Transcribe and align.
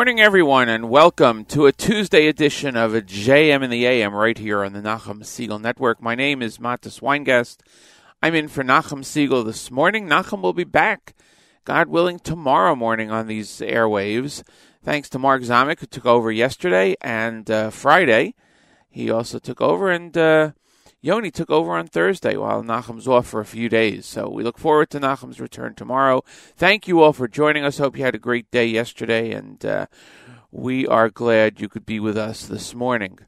morning, 0.00 0.18
everyone, 0.18 0.70
and 0.70 0.88
welcome 0.88 1.44
to 1.44 1.66
a 1.66 1.72
Tuesday 1.72 2.26
edition 2.26 2.74
of 2.74 2.94
a 2.94 3.02
JM 3.02 3.62
in 3.62 3.68
the 3.68 3.84
AM 3.84 4.14
right 4.14 4.38
here 4.38 4.64
on 4.64 4.72
the 4.72 4.80
Nachum 4.80 5.20
Segal 5.20 5.60
Network. 5.60 6.00
My 6.00 6.14
name 6.14 6.40
is 6.40 6.56
Matis 6.56 7.02
Weingast. 7.02 7.58
I'm 8.22 8.34
in 8.34 8.48
for 8.48 8.64
Nachum 8.64 9.00
Segal 9.00 9.44
this 9.44 9.70
morning. 9.70 10.08
Nachum 10.08 10.40
will 10.40 10.54
be 10.54 10.64
back 10.64 11.14
God 11.66 11.88
willing, 11.88 12.18
tomorrow 12.18 12.74
morning 12.74 13.10
on 13.10 13.26
these 13.26 13.50
airwaves. 13.60 14.42
Thanks 14.82 15.10
to 15.10 15.18
Mark 15.18 15.42
Zamek, 15.42 15.80
who 15.80 15.86
took 15.86 16.06
over 16.06 16.32
yesterday 16.32 16.96
and 17.02 17.50
uh, 17.50 17.68
Friday. 17.68 18.34
He 18.88 19.10
also 19.10 19.38
took 19.38 19.60
over, 19.60 19.90
and 19.90 20.16
uh, 20.16 20.52
Yoni 21.02 21.30
took 21.30 21.50
over 21.50 21.72
on 21.72 21.86
Thursday 21.86 22.36
while 22.36 22.62
Nachum's 22.62 23.08
off 23.08 23.26
for 23.26 23.40
a 23.40 23.46
few 23.46 23.68
days. 23.68 24.04
So 24.04 24.28
we 24.28 24.42
look 24.42 24.58
forward 24.58 24.90
to 24.90 25.00
Nachum's 25.00 25.40
return 25.40 25.74
tomorrow. 25.74 26.22
Thank 26.56 26.86
you 26.86 27.00
all 27.00 27.14
for 27.14 27.26
joining 27.26 27.64
us. 27.64 27.78
Hope 27.78 27.96
you 27.96 28.04
had 28.04 28.14
a 28.14 28.18
great 28.18 28.50
day 28.50 28.66
yesterday, 28.66 29.32
and 29.32 29.64
uh, 29.64 29.86
we 30.50 30.86
are 30.86 31.08
glad 31.08 31.60
you 31.60 31.68
could 31.68 31.86
be 31.86 32.00
with 32.00 32.18
us 32.18 32.46
this 32.46 32.74
morning. 32.74 33.18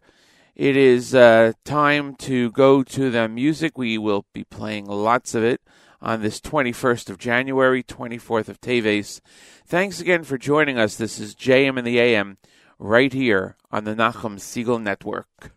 It 0.54 0.76
is 0.76 1.14
uh, 1.14 1.54
time 1.64 2.14
to 2.16 2.50
go 2.50 2.82
to 2.82 3.10
the 3.10 3.26
music. 3.26 3.78
We 3.78 3.96
will 3.96 4.26
be 4.34 4.44
playing 4.44 4.84
lots 4.84 5.34
of 5.34 5.42
it 5.42 5.62
on 6.02 6.20
this 6.20 6.40
21st 6.40 7.08
of 7.08 7.16
January, 7.16 7.82
24th 7.82 8.48
of 8.48 8.60
Teves. 8.60 9.22
Thanks 9.64 9.98
again 9.98 10.24
for 10.24 10.36
joining 10.36 10.78
us. 10.78 10.96
This 10.96 11.18
is 11.18 11.34
JM 11.34 11.78
and 11.78 11.86
the 11.86 11.98
AM 11.98 12.36
right 12.78 13.14
here 13.14 13.56
on 13.70 13.84
the 13.84 13.94
Nachum 13.94 14.36
Segal 14.36 14.82
Network. 14.82 15.52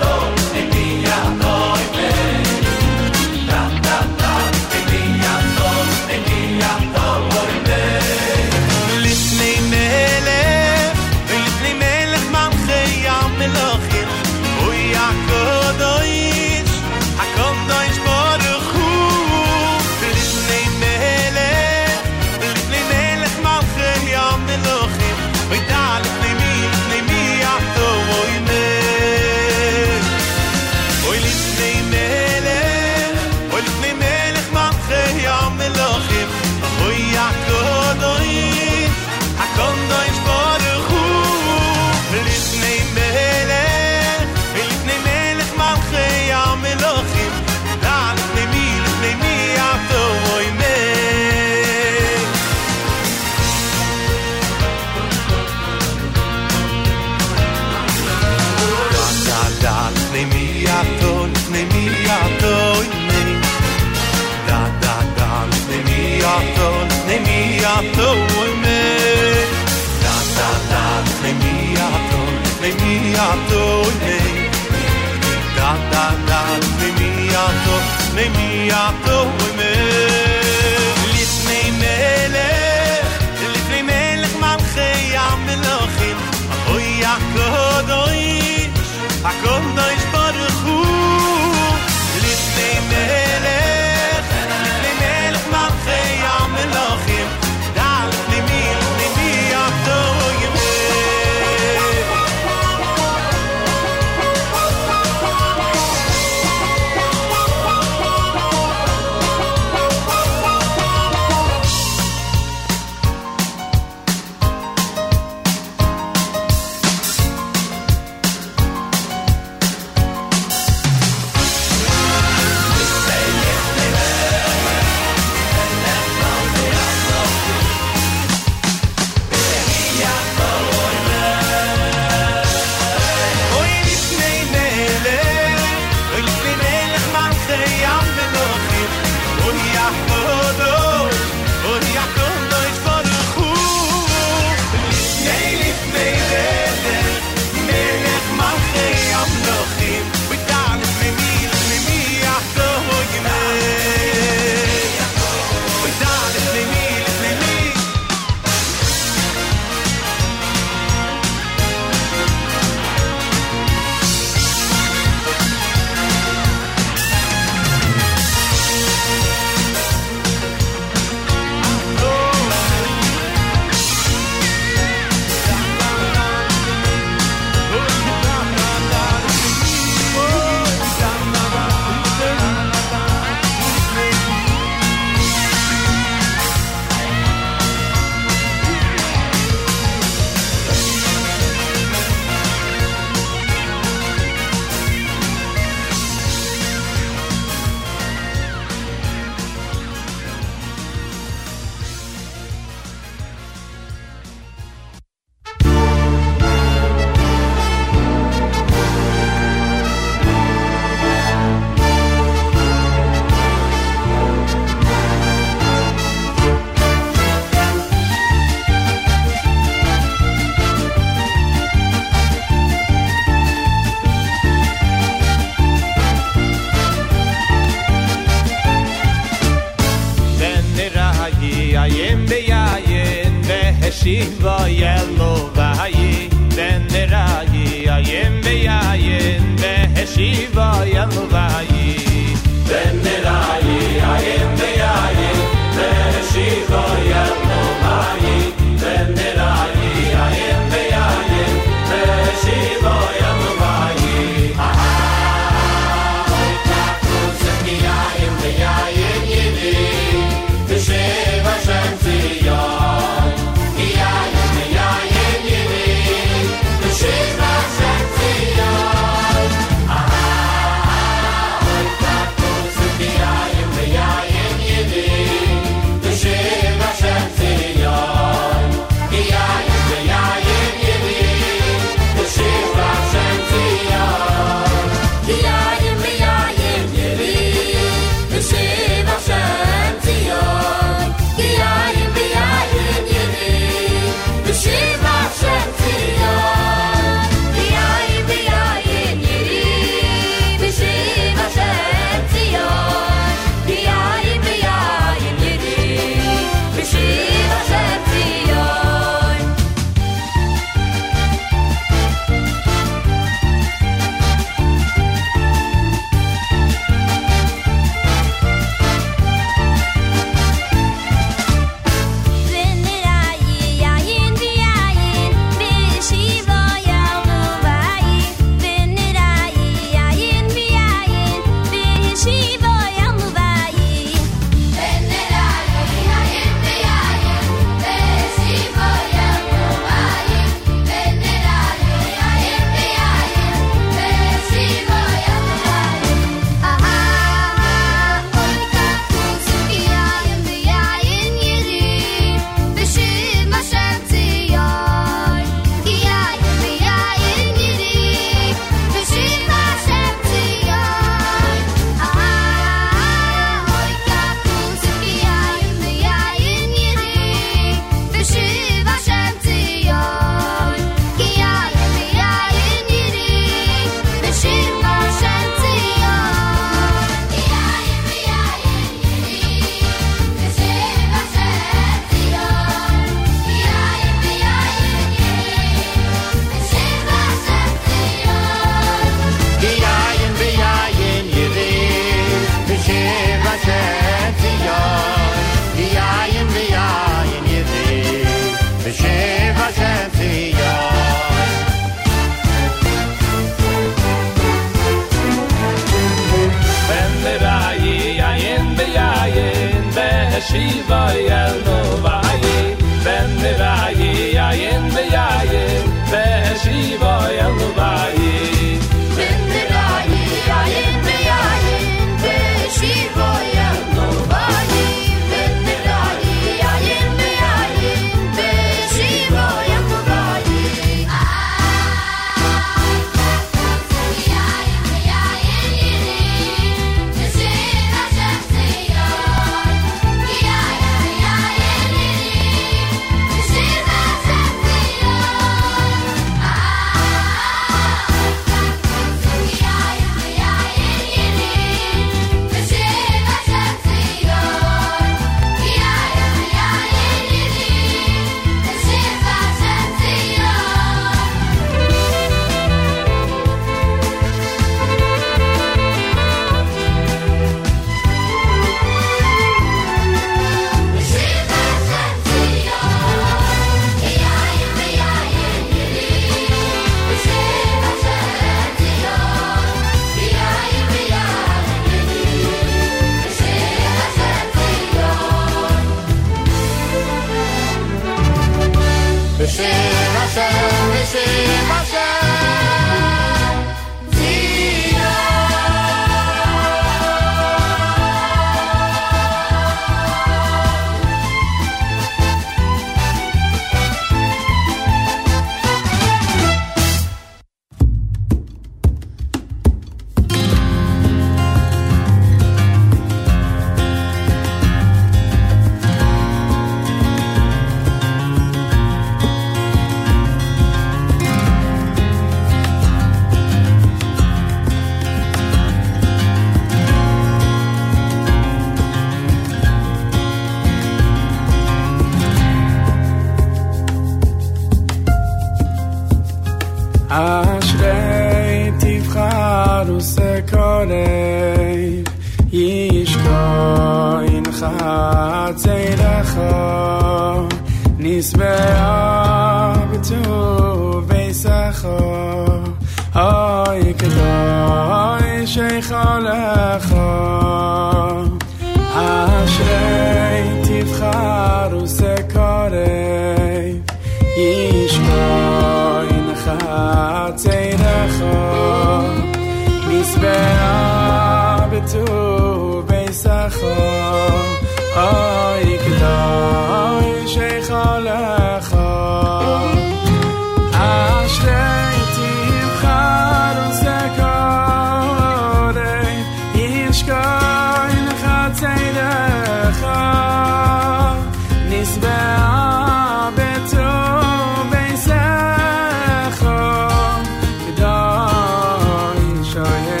Kedoy 599.51 599.63
shoyechalecha 599.63 600.00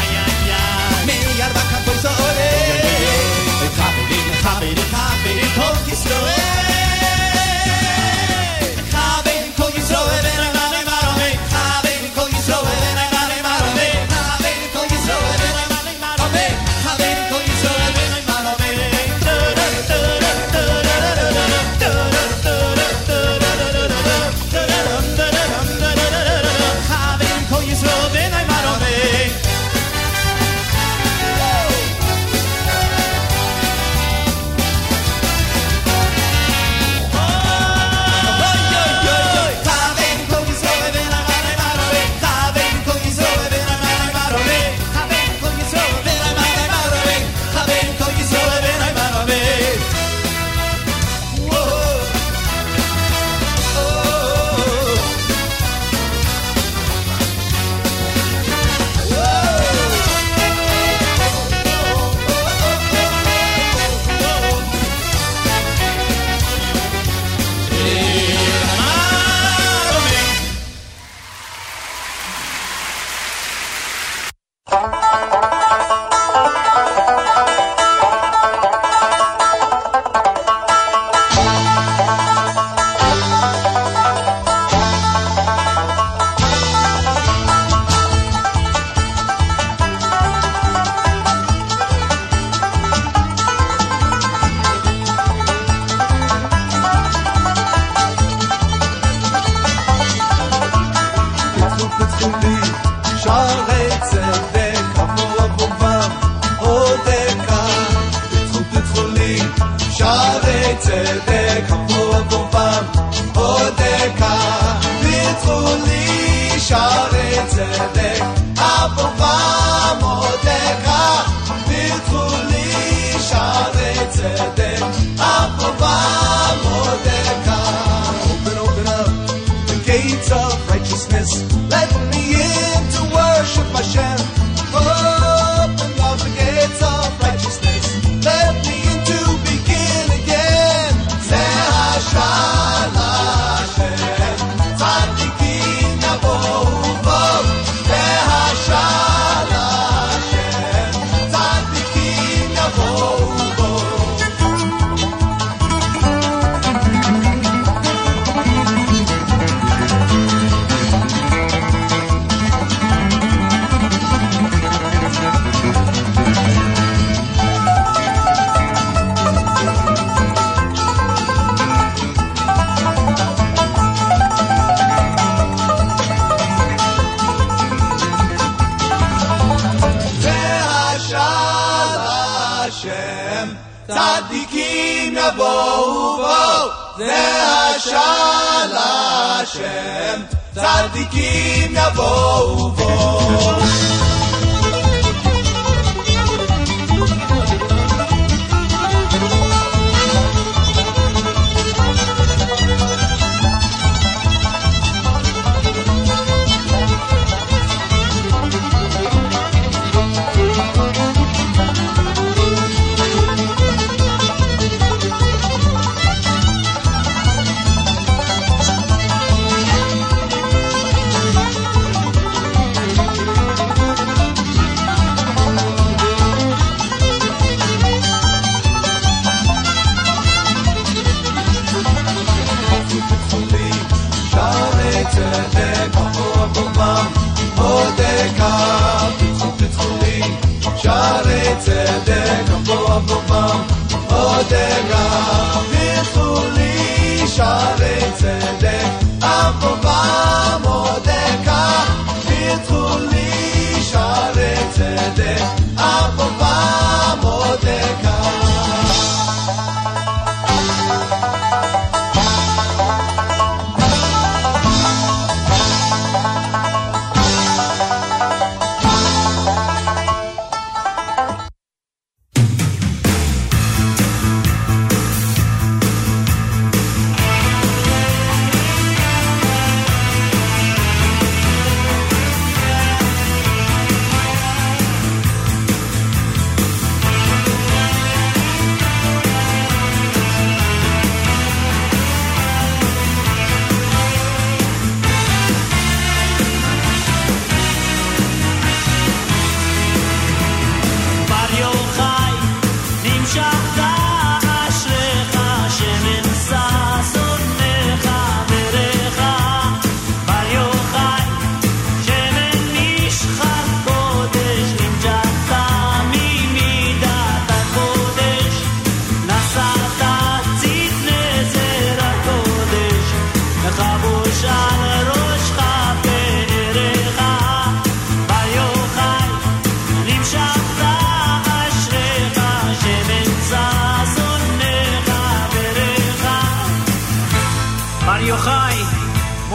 Ay, 0.00 0.12
ay, 0.24 0.50
ay. 0.52 1.06
Me 1.06 1.42
arda 1.42 1.62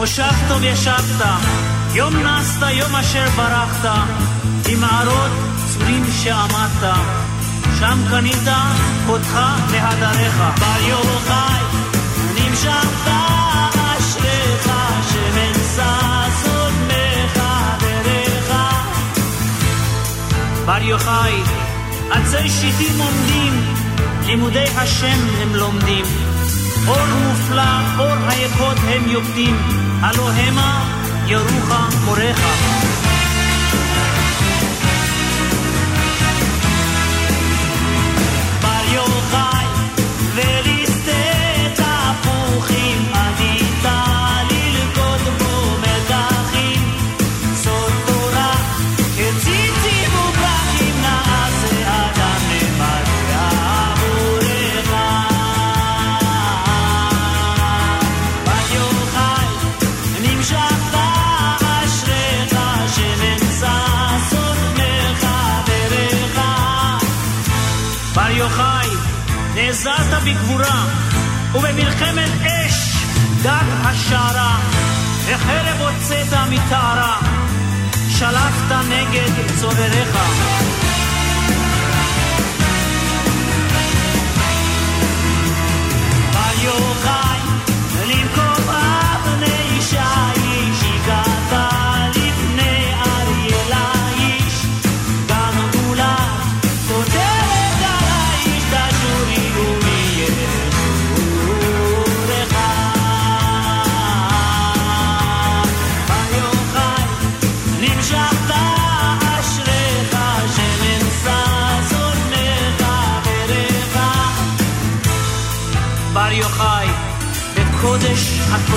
מושב 0.04 0.48
טוב 0.48 0.62
ישבת, 0.62 1.26
יום 1.94 2.16
נסת, 2.16 2.62
יום 2.72 2.96
אשר 2.96 3.28
ברחת, 3.36 3.88
במערות 4.68 5.30
צורים 5.72 6.04
שעמדת, 6.22 6.96
שם 7.78 7.98
קנית 8.10 8.48
אותך 9.08 9.38
והדריך. 9.70 10.42
בר 10.60 10.88
יוחאי, 10.88 11.64
נמשכת 12.34 13.10
אשריך, 13.74 14.70
שמן 15.10 15.54
ששון 15.74 16.72
מחבריך. 16.86 18.52
בר 20.66 20.82
יוחאי, 20.82 21.42
עצי 22.10 22.48
שיטים 22.48 23.00
עומדים, 23.00 23.74
לימודי 24.26 24.64
השם 24.76 25.18
הם 25.42 25.54
לומדים. 25.54 26.04
אור 26.88 27.06
מופלא, 27.06 27.98
אור 27.98 28.14
היפות 28.28 28.76
הם 28.88 29.10
יוקדים, 29.10 29.83
הלא 30.04 30.30
המה 30.30 30.84
ירוך 31.26 31.72
מוריך. 32.04 32.40
בר 38.62 38.94
יוחאי, 38.94 39.66
ולשדה 40.34 41.72
תפוחים, 41.74 43.12
נעזרת 69.66 70.22
בגבורה, 70.24 70.86
ובמלחמת 71.54 72.30
אש 72.46 72.96
דג 73.42 73.64
השערה, 73.84 74.58
וחרב 75.26 75.80
הוצאת 75.80 76.38
מטהרה, 76.50 77.20
שלפת 78.08 78.74
נגד 78.88 79.56
צורריך. 79.60 80.16
בר 86.32 86.64
יוחאי, 86.64 87.38
למקום 88.06 88.73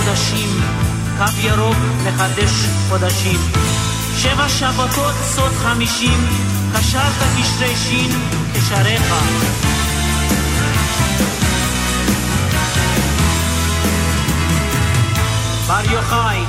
הקודשים, 0.07 0.61
קו 1.17 1.47
ירוק 1.47 1.77
לחדש 2.05 2.51
חודשים. 2.89 3.39
שבע 4.17 4.49
שבתות 4.49 5.13
סוד 5.23 5.51
חמישים, 5.51 6.27
קשרת 6.73 7.11
קשרי 7.39 7.75
שין 7.75 8.11
כשריך. 8.53 9.13
בר 15.67 15.91
יוחאי, 15.91 16.39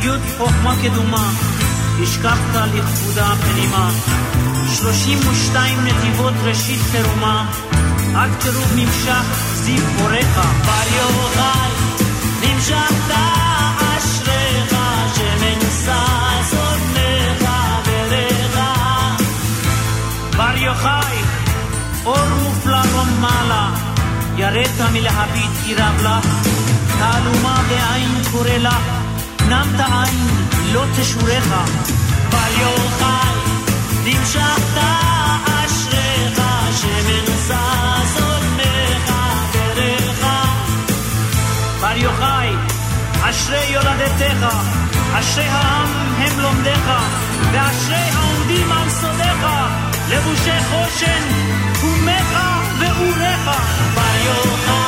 י' 0.00 0.38
חוכמה 0.38 0.74
קדומה, 0.82 1.30
השקפת 2.02 2.54
לכבודה 2.74 3.34
פנימה. 3.42 3.90
שלושים 4.74 5.18
ושתיים 5.18 5.78
נתיבות 5.84 6.34
ראשית 6.42 6.80
תרומה, 6.92 7.50
עד 8.16 8.30
קירוב 8.42 8.72
נמשך 8.76 9.24
זיו 9.54 9.82
אורך. 10.00 10.36
בר 10.66 10.96
יוחאי, 10.96 11.68
ירדת 24.38 24.80
מלהביט 24.92 25.50
כי 25.64 25.74
רב 25.74 26.00
לך, 26.02 26.26
תעלומה 26.98 27.62
בעין 27.68 28.22
קורא 28.32 28.56
לך, 28.58 28.84
נמת 29.48 29.80
עין 29.80 30.26
לא 30.72 30.84
תשורך. 30.96 31.48
בל 32.30 32.60
יוחאי, 32.60 33.38
נמשכת 34.04 34.80
אשריך, 35.44 36.40
שמנוסס 36.80 38.20
עוד 38.22 38.42
מחבריך. 38.56 40.26
בר 41.80 41.96
יוחאי 41.96 42.37
אשרי 43.38 43.72
יולדתך, 43.72 44.46
אשרי 45.12 45.44
העם 45.44 45.88
הם 46.18 46.40
לומדיך, 46.40 46.90
ואשרי 47.52 47.96
העומדים 47.96 48.72
על 48.72 48.90
סודיך, 48.90 49.46
לבושי 50.08 50.60
חושן, 50.70 51.22
תומך 51.80 52.38
ואורך. 52.80 53.48
בר 53.94 54.16
יוחאי, 54.24 54.87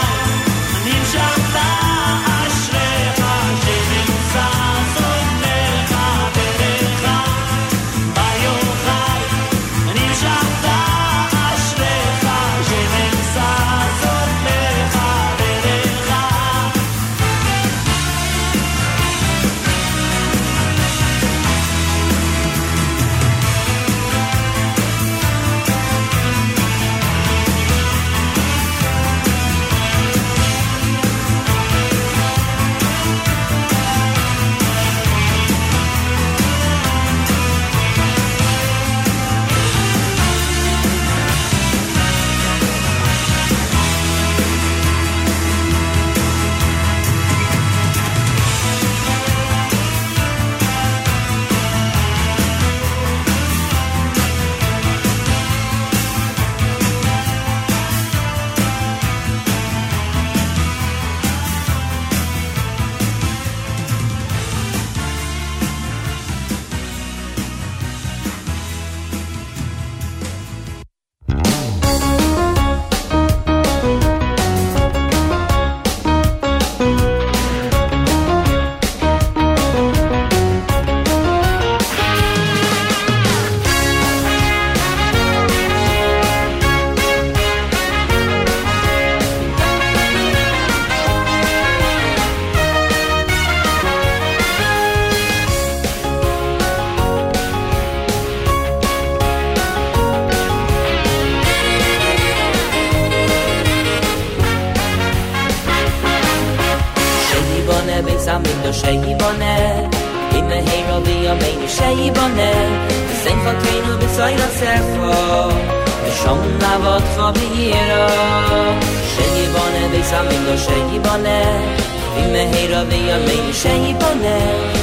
sen 123.70 123.84
i 123.90 123.94
bonne 124.00 124.38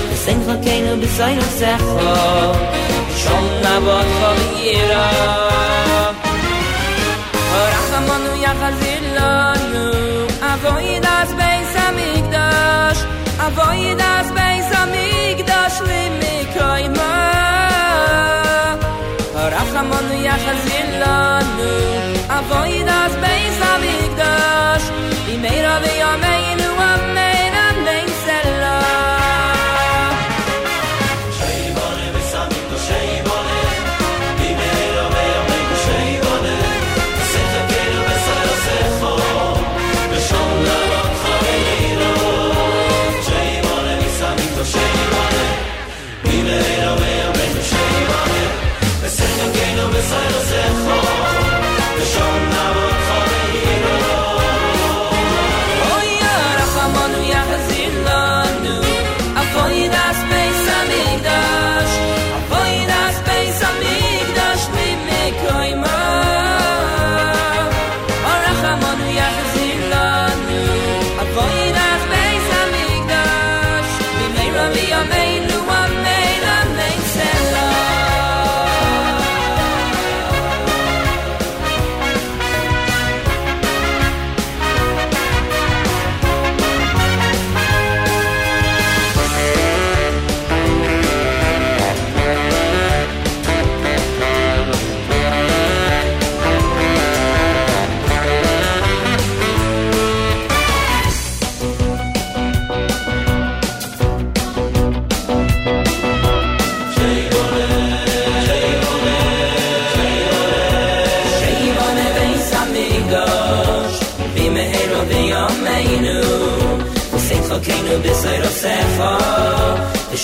Der 0.09 0.19
sen 0.25 0.39
von 0.47 0.59
keiner 0.65 0.95
bis 1.01 1.13
sein 1.17 1.37
und 1.43 1.53
sehr 1.61 1.79
froh 1.87 2.53
Schon 3.21 3.45
na 3.63 3.75
wort 3.85 4.11
von 4.21 4.39
ihr. 4.71 4.91
Rachamon 7.73 8.23
u 8.31 8.33
yachazir 8.45 9.03
lanu 9.17 9.87
Avoid 10.51 11.05
as 11.19 11.31
beis 11.39 11.73
amigdash 11.87 13.01
Avoid 13.47 14.01
as 14.15 14.27
beis 14.37 14.69
amigdash 14.83 15.77
Limi 15.89 16.37
koima 16.55 17.13
Rachamon 19.55 20.07
u 20.15 20.17
yachazir 20.27 20.87
lanu 21.03 21.71
Avoid 22.39 22.89
as 23.01 23.13
beis 23.23 23.59
amigdash 23.73 24.87
Imeira 25.33 25.75
vi 25.83 25.95
amigdash 26.11 26.36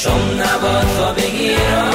شم 0.04 0.42
نباد 0.42 0.88
تا 0.98 1.14
بگیرم. 1.14 1.93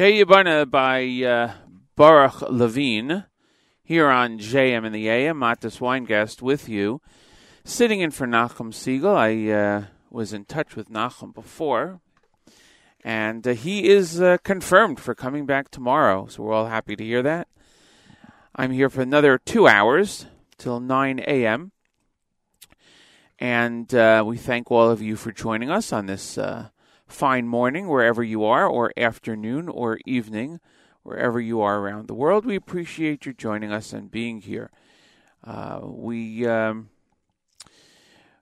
Sheyabana 0.00 0.64
by 0.70 1.04
uh, 1.28 1.52
Baruch 1.94 2.40
Levine 2.48 3.26
here 3.84 4.08
on 4.08 4.38
JM 4.38 4.86
in 4.86 4.94
the 4.94 5.10
AM. 5.10 5.38
Matis 5.38 5.78
Weingast 5.78 6.40
with 6.40 6.70
you. 6.70 7.02
Sitting 7.64 8.00
in 8.00 8.10
for 8.10 8.26
Nachum 8.26 8.72
Segal. 8.72 9.14
I 9.14 9.52
uh, 9.52 9.84
was 10.10 10.32
in 10.32 10.46
touch 10.46 10.74
with 10.74 10.88
Nachum 10.88 11.34
before, 11.34 12.00
and 13.04 13.46
uh, 13.46 13.52
he 13.52 13.90
is 13.90 14.22
uh, 14.22 14.38
confirmed 14.42 14.98
for 14.98 15.14
coming 15.14 15.44
back 15.44 15.70
tomorrow. 15.70 16.26
So 16.28 16.44
we're 16.44 16.54
all 16.54 16.68
happy 16.68 16.96
to 16.96 17.04
hear 17.04 17.22
that. 17.22 17.48
I'm 18.56 18.70
here 18.70 18.88
for 18.88 19.02
another 19.02 19.36
two 19.36 19.68
hours 19.68 20.24
till 20.56 20.80
9 20.80 21.18
a.m. 21.26 21.72
And 23.38 23.94
uh, 23.94 24.24
we 24.26 24.38
thank 24.38 24.70
all 24.70 24.88
of 24.88 25.02
you 25.02 25.16
for 25.16 25.30
joining 25.30 25.68
us 25.68 25.92
on 25.92 26.06
this 26.06 26.38
uh, 26.38 26.70
fine 27.10 27.46
morning, 27.46 27.88
wherever 27.88 28.22
you 28.22 28.44
are, 28.44 28.66
or 28.66 28.92
afternoon 28.96 29.68
or 29.68 29.98
evening, 30.06 30.60
wherever 31.02 31.40
you 31.40 31.60
are 31.60 31.78
around 31.78 32.08
the 32.08 32.14
world. 32.14 32.44
We 32.44 32.56
appreciate 32.56 33.26
you 33.26 33.32
joining 33.32 33.72
us 33.72 33.92
and 33.92 34.10
being 34.10 34.40
here. 34.40 34.70
Uh, 35.44 35.80
we 35.82 36.46
um, 36.46 36.90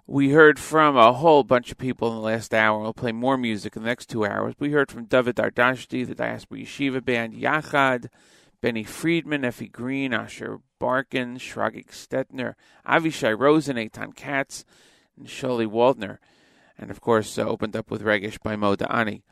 we 0.06 0.30
heard 0.30 0.58
from 0.58 0.96
a 0.96 1.12
whole 1.12 1.44
bunch 1.44 1.70
of 1.70 1.78
people 1.78 2.08
in 2.08 2.14
the 2.14 2.22
last 2.22 2.54
hour. 2.54 2.80
We'll 2.80 2.94
play 2.94 3.12
more 3.12 3.36
music 3.36 3.76
in 3.76 3.82
the 3.82 3.88
next 3.88 4.06
two 4.06 4.24
hours. 4.24 4.54
We 4.58 4.72
heard 4.72 4.90
from 4.90 5.04
David 5.04 5.36
Ardashti, 5.36 6.06
the 6.06 6.14
Diaspora 6.14 6.60
Yeshiva 6.60 7.04
Band, 7.04 7.34
Yachad, 7.34 8.08
Benny 8.60 8.84
Friedman, 8.84 9.44
Effie 9.44 9.68
Green, 9.68 10.12
Asher 10.12 10.60
Barkin, 10.78 11.36
Shragee 11.38 11.86
Gestetner, 11.86 12.54
Avishai 12.86 13.38
Rosen, 13.38 13.76
Eitan 13.76 14.16
Katz, 14.16 14.64
and 15.16 15.26
Sholi 15.26 15.66
Waldner 15.66 16.18
and 16.78 16.90
of 16.90 17.00
course 17.00 17.38
uh, 17.38 17.42
opened 17.42 17.74
up 17.74 17.90
with 17.90 18.02
Regish 18.02 18.40
by 18.42 18.56
Mo 18.56 18.76
Ani. 18.88 19.22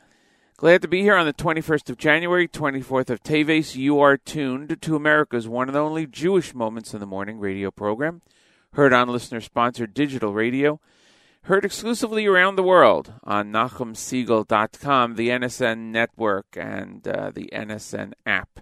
Glad 0.57 0.81
to 0.81 0.87
be 0.87 1.03
here 1.03 1.15
on 1.15 1.27
the 1.27 1.33
21st 1.33 1.91
of 1.91 1.97
January, 1.97 2.47
24th 2.47 3.11
of 3.11 3.21
Teves. 3.21 3.75
You 3.75 3.99
are 3.99 4.17
tuned 4.17 4.81
to 4.81 4.95
America's 4.95 5.47
one 5.47 5.67
and 5.67 5.77
only 5.77 6.07
Jewish 6.07 6.55
Moments 6.55 6.95
in 6.95 6.99
the 6.99 7.05
Morning 7.05 7.37
radio 7.39 7.69
program, 7.69 8.23
heard 8.73 8.91
on 8.91 9.07
listener-sponsored 9.07 9.93
digital 9.93 10.33
radio, 10.33 10.79
heard 11.43 11.63
exclusively 11.63 12.25
around 12.25 12.55
the 12.55 12.63
world 12.63 13.13
on 13.23 13.51
NachumSegal.com, 13.51 15.15
the 15.15 15.29
NSN 15.29 15.77
network, 15.91 16.47
and 16.55 17.07
uh, 17.07 17.29
the 17.29 17.51
NSN 17.53 18.13
app. 18.25 18.59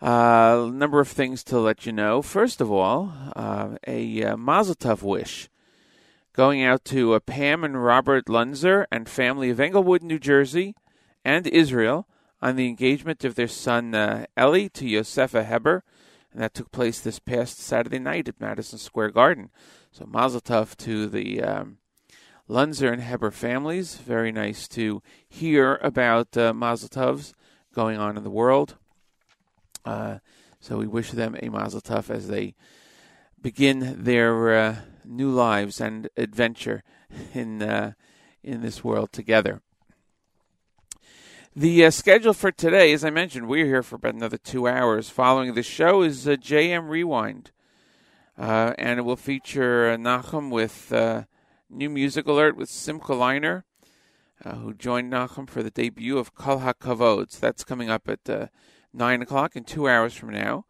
A 0.00 0.06
uh, 0.06 0.70
number 0.72 0.98
of 0.98 1.06
things 1.06 1.44
to 1.44 1.60
let 1.60 1.86
you 1.86 1.92
know. 1.92 2.22
First 2.22 2.60
of 2.60 2.72
all, 2.72 3.12
uh, 3.36 3.76
a 3.86 4.24
uh, 4.24 4.36
Mazel 4.36 4.74
Tov 4.74 5.02
wish 5.02 5.48
going 6.32 6.62
out 6.62 6.84
to 6.86 7.14
uh, 7.14 7.20
Pam 7.20 7.64
and 7.64 7.84
Robert 7.84 8.26
Lunzer 8.26 8.86
and 8.90 9.08
family 9.08 9.50
of 9.50 9.60
Englewood, 9.60 10.02
New 10.02 10.18
Jersey, 10.18 10.74
and 11.24 11.46
Israel 11.46 12.08
on 12.40 12.56
the 12.56 12.66
engagement 12.66 13.24
of 13.24 13.34
their 13.34 13.48
son 13.48 13.94
uh, 13.94 14.26
Ellie 14.36 14.68
to 14.70 14.84
Yosefa 14.84 15.46
Heber, 15.46 15.84
and 16.32 16.42
that 16.42 16.54
took 16.54 16.72
place 16.72 17.00
this 17.00 17.18
past 17.18 17.58
Saturday 17.58 17.98
night 17.98 18.28
at 18.28 18.40
Madison 18.40 18.78
Square 18.78 19.10
Garden. 19.10 19.50
So 19.90 20.06
Mazel 20.06 20.40
Tov 20.40 20.76
to 20.78 21.06
the 21.06 21.42
um, 21.42 21.78
Lunzer 22.48 22.92
and 22.92 23.02
Heber 23.02 23.30
families. 23.30 23.96
Very 23.96 24.32
nice 24.32 24.66
to 24.68 25.02
hear 25.28 25.76
about 25.82 26.36
uh, 26.36 26.54
Mazel 26.54 26.88
Tovs 26.88 27.34
going 27.74 27.98
on 27.98 28.16
in 28.16 28.24
the 28.24 28.30
world. 28.30 28.76
Uh, 29.84 30.18
so 30.60 30.78
we 30.78 30.86
wish 30.86 31.10
them 31.10 31.36
a 31.40 31.48
Mazel 31.48 31.80
Tov 31.80 32.08
as 32.08 32.28
they 32.28 32.54
begin 33.40 34.02
their 34.04 34.54
uh, 34.54 34.76
new 35.04 35.30
lives 35.30 35.80
and 35.80 36.08
adventure 36.16 36.82
in 37.34 37.62
uh, 37.62 37.92
in 38.42 38.60
this 38.60 38.82
world 38.82 39.12
together. 39.12 39.62
The 41.54 41.84
uh, 41.84 41.90
schedule 41.90 42.32
for 42.32 42.50
today, 42.50 42.94
as 42.94 43.04
I 43.04 43.10
mentioned, 43.10 43.46
we're 43.46 43.66
here 43.66 43.82
for 43.82 43.96
about 43.96 44.14
another 44.14 44.38
two 44.38 44.66
hours. 44.66 45.10
Following 45.10 45.52
the 45.52 45.62
show 45.62 46.00
is 46.00 46.26
uh, 46.26 46.36
JM 46.36 46.88
Rewind, 46.88 47.50
uh, 48.38 48.72
and 48.78 48.98
it 48.98 49.02
will 49.02 49.16
feature 49.16 49.90
uh, 49.90 49.96
Nachum 49.98 50.50
with 50.50 50.90
uh, 50.92 51.24
new 51.68 51.90
music 51.90 52.26
alert 52.26 52.56
with 52.56 52.70
Simcha 52.70 53.12
Leiner, 53.12 53.64
uh, 54.42 54.54
who 54.54 54.72
joined 54.72 55.12
Nachum 55.12 55.46
for 55.46 55.62
the 55.62 55.70
debut 55.70 56.16
of 56.16 56.34
Kol 56.34 56.60
HaKavod. 56.60 57.32
So 57.32 57.38
that's 57.40 57.64
coming 57.64 57.90
up 57.90 58.08
at 58.08 58.50
nine 58.94 59.20
o'clock 59.20 59.54
in 59.54 59.64
two 59.64 59.86
hours 59.86 60.14
from 60.14 60.30
now. 60.30 60.64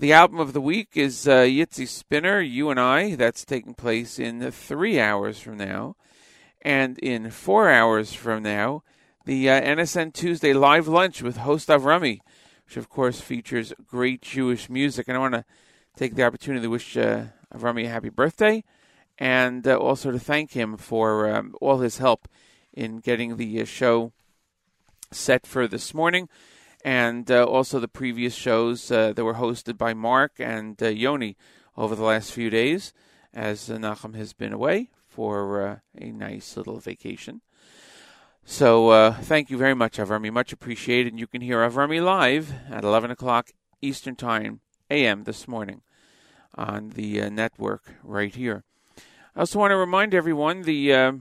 The 0.00 0.12
album 0.12 0.38
of 0.38 0.52
the 0.52 0.60
week 0.60 0.90
is 0.94 1.26
uh, 1.26 1.38
Yitzi 1.38 1.88
Spinner, 1.88 2.40
You 2.40 2.70
and 2.70 2.78
I. 2.78 3.16
That's 3.16 3.44
taking 3.44 3.74
place 3.74 4.20
in 4.20 4.48
three 4.52 5.00
hours 5.00 5.40
from 5.40 5.56
now. 5.56 5.96
And 6.62 6.96
in 7.00 7.32
four 7.32 7.68
hours 7.68 8.12
from 8.12 8.44
now, 8.44 8.84
the 9.24 9.50
uh, 9.50 9.60
NSN 9.60 10.12
Tuesday 10.12 10.52
live 10.52 10.86
lunch 10.86 11.20
with 11.20 11.38
host 11.38 11.66
Avrami, 11.68 12.20
which 12.64 12.76
of 12.76 12.88
course 12.88 13.20
features 13.20 13.72
great 13.88 14.22
Jewish 14.22 14.70
music. 14.70 15.08
And 15.08 15.16
I 15.16 15.20
want 15.20 15.34
to 15.34 15.44
take 15.96 16.14
the 16.14 16.22
opportunity 16.22 16.62
to 16.62 16.70
wish 16.70 16.96
uh, 16.96 17.24
Avrami 17.52 17.86
a 17.86 17.88
happy 17.88 18.10
birthday 18.10 18.62
and 19.18 19.66
uh, 19.66 19.76
also 19.76 20.12
to 20.12 20.20
thank 20.20 20.52
him 20.52 20.76
for 20.76 21.28
um, 21.28 21.56
all 21.60 21.78
his 21.78 21.98
help 21.98 22.28
in 22.72 22.98
getting 22.98 23.36
the 23.36 23.62
uh, 23.62 23.64
show 23.64 24.12
set 25.10 25.44
for 25.44 25.66
this 25.66 25.92
morning 25.92 26.28
and 26.84 27.30
uh, 27.30 27.44
also 27.44 27.80
the 27.80 27.88
previous 27.88 28.34
shows 28.34 28.90
uh, 28.90 29.12
that 29.12 29.24
were 29.24 29.34
hosted 29.34 29.76
by 29.76 29.94
Mark 29.94 30.32
and 30.38 30.80
uh, 30.82 30.88
Yoni 30.88 31.36
over 31.76 31.94
the 31.94 32.04
last 32.04 32.32
few 32.32 32.50
days, 32.50 32.92
as 33.34 33.70
uh, 33.70 33.76
Nachum 33.76 34.14
has 34.14 34.32
been 34.32 34.52
away 34.52 34.90
for 35.08 35.62
uh, 35.66 35.76
a 35.96 36.10
nice 36.10 36.56
little 36.56 36.78
vacation. 36.78 37.40
So 38.44 38.90
uh, 38.90 39.12
thank 39.12 39.50
you 39.50 39.58
very 39.58 39.74
much, 39.74 39.98
Avrami. 39.98 40.32
Much 40.32 40.52
appreciated. 40.52 41.12
And 41.12 41.20
you 41.20 41.26
can 41.26 41.42
hear 41.42 41.58
Avrami 41.58 42.02
live 42.02 42.52
at 42.70 42.84
11 42.84 43.10
o'clock 43.10 43.50
Eastern 43.82 44.16
Time, 44.16 44.60
AM 44.90 45.24
this 45.24 45.46
morning 45.46 45.82
on 46.54 46.90
the 46.90 47.28
network 47.28 47.92
right 48.02 48.34
here. 48.34 48.64
I 49.36 49.40
also 49.40 49.58
want 49.58 49.72
to 49.72 49.76
remind 49.76 50.14
everyone 50.14 50.62
the 50.62 51.20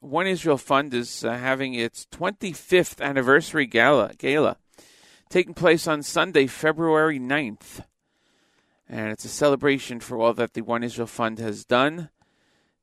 One 0.00 0.26
Israel 0.26 0.58
Fund 0.58 0.92
is 0.92 1.22
having 1.22 1.74
its 1.74 2.06
25th 2.12 3.00
anniversary 3.00 3.66
gala. 3.66 4.12
gala 4.18 4.58
taking 5.28 5.54
place 5.54 5.86
on 5.86 6.02
Sunday, 6.02 6.46
February 6.46 7.18
9th. 7.18 7.84
And 8.88 9.10
it's 9.10 9.24
a 9.24 9.28
celebration 9.28 10.00
for 10.00 10.18
all 10.18 10.34
that 10.34 10.54
the 10.54 10.62
One 10.62 10.82
Israel 10.82 11.06
Fund 11.06 11.38
has 11.38 11.64
done. 11.64 11.98
It 11.98 12.08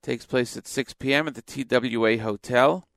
takes 0.03 0.25
place 0.25 0.55
at 0.55 0.67
6 0.67 0.93
p.m. 0.93 1.27
at 1.27 1.35
the 1.35 1.41
TWA 1.41 2.19
Hotel. 2.19 2.87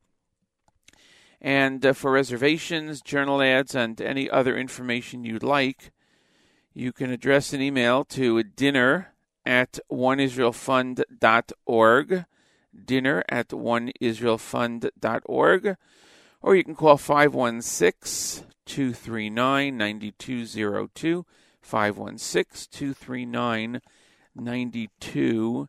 And 1.40 1.86
uh, 1.86 1.92
for 1.92 2.10
reservations, 2.10 3.00
journal 3.00 3.40
ads, 3.40 3.72
and 3.74 4.00
any 4.00 4.28
other 4.28 4.56
information 4.56 5.24
you'd 5.24 5.42
like, 5.42 5.92
you 6.74 6.92
can 6.92 7.10
address 7.10 7.52
an 7.52 7.62
email 7.62 8.04
to 8.04 8.42
dinner 8.42 9.14
at 9.46 9.78
oneisraelfund.org, 9.90 12.24
dinner 12.84 13.24
at 13.28 13.48
oneisraelfund.org, 13.48 15.76
or 16.42 16.54
you 16.54 16.64
can 16.64 16.74
call 16.74 16.98
516 16.98 18.44
239 18.68 19.76
9202. 19.76 21.26
516 21.68 22.68
239 22.70 23.80
9202. 24.34 25.68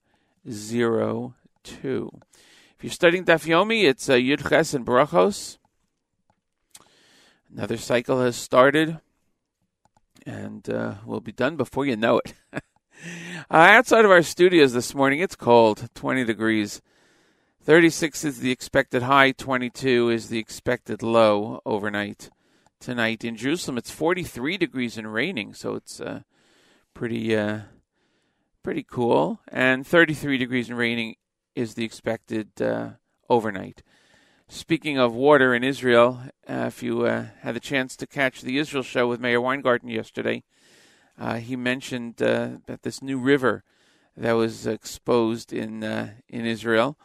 If 2.77 2.83
you're 2.83 2.91
studying 2.91 3.25
Daf 3.25 3.45
Yomi, 3.45 3.83
it's 3.83 4.07
uh, 4.09 4.13
Yud 4.13 4.47
Ches 4.47 4.73
and 4.73 4.85
Brachos. 4.85 5.57
Another 7.51 7.77
cycle 7.77 8.21
has 8.21 8.35
started, 8.35 8.99
and 10.25 10.69
uh, 10.69 10.95
we'll 11.05 11.19
be 11.19 11.31
done 11.31 11.55
before 11.57 11.85
you 11.85 11.97
know 11.97 12.19
it. 12.19 12.33
uh, 12.53 12.59
outside 13.49 14.05
of 14.05 14.11
our 14.11 14.21
studios 14.21 14.71
this 14.73 14.93
morning, 14.93 15.19
it's 15.19 15.35
cold, 15.35 15.89
20 15.95 16.23
degrees. 16.25 16.81
36 17.63 18.23
is 18.23 18.39
the 18.39 18.51
expected 18.51 19.01
high, 19.03 19.31
22 19.31 20.09
is 20.09 20.29
the 20.29 20.39
expected 20.39 21.03
low 21.03 21.61
overnight 21.65 22.29
tonight 22.79 23.23
in 23.23 23.35
Jerusalem. 23.35 23.77
It's 23.77 23.91
43 23.91 24.57
degrees 24.57 24.97
and 24.97 25.13
raining, 25.13 25.53
so 25.53 25.75
it's 25.75 25.99
uh, 25.99 26.21
pretty 26.93 27.35
uh, 27.35 27.61
pretty 28.63 28.83
cool. 28.83 29.39
And 29.49 29.85
33 29.85 30.37
degrees 30.37 30.69
and 30.69 30.77
raining 30.77 31.15
is 31.55 31.73
the 31.73 31.83
expected 31.83 32.61
uh, 32.61 32.91
overnight. 33.29 33.83
Speaking 34.47 34.97
of 34.97 35.13
water 35.13 35.53
in 35.53 35.63
Israel, 35.63 36.21
uh, 36.49 36.65
if 36.67 36.81
you 36.81 37.05
uh, 37.05 37.25
had 37.41 37.55
the 37.55 37.59
chance 37.59 37.95
to 37.97 38.07
catch 38.07 38.41
the 38.41 38.57
Israel 38.57 38.83
show 38.83 39.07
with 39.07 39.19
Meir 39.19 39.41
Weingarten 39.41 39.89
yesterday, 39.89 40.43
uh, 41.19 41.35
he 41.35 41.55
mentioned 41.55 42.15
that 42.17 42.79
this 42.81 43.01
new 43.01 43.19
river 43.19 43.63
that 44.15 44.33
was 44.33 44.65
exposed 44.65 45.51
in 45.53 45.83
in 46.29 46.45
Israel. 46.45 46.97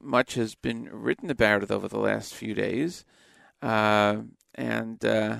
much 0.00 0.34
has 0.34 0.56
been 0.56 0.88
written 0.90 1.30
about 1.30 1.62
it 1.62 1.70
over 1.70 1.86
the 1.86 1.98
last 1.98 2.34
few 2.34 2.52
days 2.52 3.04
and 3.62 5.04
uh, 5.04 5.36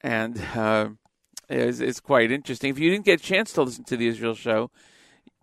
and 0.00 0.40
uh, 0.54 0.88
it's, 1.48 1.80
it's, 1.80 2.00
quite 2.00 2.30
interesting. 2.30 2.70
If 2.70 2.78
you 2.78 2.90
didn't 2.90 3.04
get 3.04 3.20
a 3.20 3.22
chance 3.22 3.52
to 3.54 3.62
listen 3.62 3.84
to 3.84 3.96
the 3.96 4.08
Israel 4.08 4.34
show, 4.34 4.70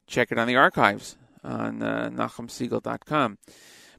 check 0.08 0.32
it 0.32 0.38
on 0.38 0.48
the 0.48 0.56
archives 0.56 1.18
on 1.44 1.82
uh, 1.82 2.10
NachumSegal.com. 2.12 3.38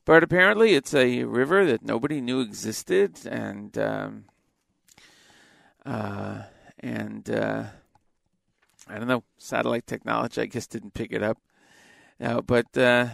But 0.05 0.23
apparently, 0.23 0.75
it's 0.75 0.95
a 0.95 1.25
river 1.25 1.67
that 1.67 1.83
nobody 1.83 2.21
knew 2.21 2.41
existed, 2.41 3.27
and 3.27 3.77
um, 3.77 4.25
uh, 5.85 6.43
and 6.79 7.29
uh, 7.29 7.64
I 8.89 8.99
don't 8.99 9.09
know, 9.09 9.25
satellite 9.37 9.87
technology, 9.87 10.41
I 10.41 10.47
guess, 10.47 10.69
didn't 10.69 10.95
pick 10.95 11.12
it 11.12 11.23
up. 11.23 11.39
Uh, 12.21 12.41
but 12.41 12.77
uh, 12.79 13.09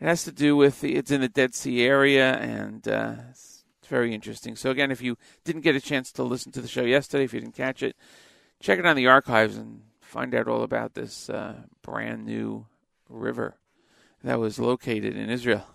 it 0.00 0.06
has 0.06 0.24
to 0.24 0.32
do 0.32 0.56
with 0.56 0.80
the, 0.80 0.96
it's 0.96 1.10
in 1.10 1.20
the 1.20 1.28
Dead 1.28 1.54
Sea 1.54 1.82
area, 1.82 2.34
and 2.34 2.86
uh, 2.88 3.14
it's, 3.30 3.48
very 3.88 4.14
interesting. 4.14 4.54
So 4.54 4.70
again, 4.70 4.92
if 4.92 5.02
you 5.02 5.18
didn't 5.42 5.62
get 5.62 5.74
a 5.74 5.80
chance 5.80 6.12
to 6.12 6.22
listen 6.22 6.52
to 6.52 6.60
the 6.60 6.68
show 6.68 6.84
yesterday, 6.84 7.24
if 7.24 7.34
you 7.34 7.40
didn't 7.40 7.56
catch 7.56 7.82
it, 7.82 7.96
check 8.60 8.78
it 8.78 8.86
on 8.86 8.94
the 8.94 9.08
archives 9.08 9.56
and 9.56 9.82
find 10.00 10.32
out 10.32 10.46
all 10.46 10.62
about 10.62 10.94
this 10.94 11.28
uh, 11.28 11.62
brand 11.82 12.24
new 12.24 12.66
river 13.08 13.56
that 14.22 14.38
was 14.38 14.60
located 14.60 15.16
in 15.16 15.28
Israel. 15.28 15.66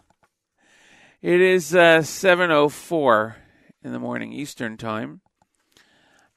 It 1.22 1.42
is 1.42 1.76
uh, 1.76 2.00
7:04 2.00 3.36
in 3.84 3.92
the 3.92 4.00
morning 4.00 4.32
Eastern 4.32 4.78
time. 4.78 5.20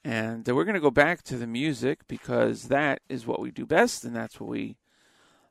And 0.04 0.48
uh, 0.48 0.54
we're 0.56 0.64
going 0.64 0.74
to 0.74 0.80
go 0.80 0.90
back 0.90 1.22
to 1.24 1.36
the 1.36 1.46
music 1.46 2.08
because 2.08 2.64
that 2.64 3.02
is 3.08 3.26
what 3.26 3.40
we 3.40 3.50
do 3.50 3.66
best, 3.66 4.04
and 4.04 4.16
that's 4.16 4.40
what 4.40 4.48
we 4.48 4.78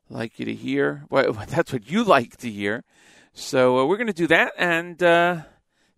like 0.09 0.39
you 0.39 0.45
to 0.45 0.53
hear. 0.53 1.05
Well, 1.09 1.33
that's 1.33 1.73
what 1.73 1.89
you 1.89 2.03
like 2.03 2.37
to 2.37 2.49
hear. 2.49 2.83
So 3.33 3.79
uh, 3.79 3.85
we're 3.85 3.97
going 3.97 4.07
to 4.07 4.13
do 4.13 4.27
that, 4.27 4.53
and 4.57 5.01
uh, 5.03 5.41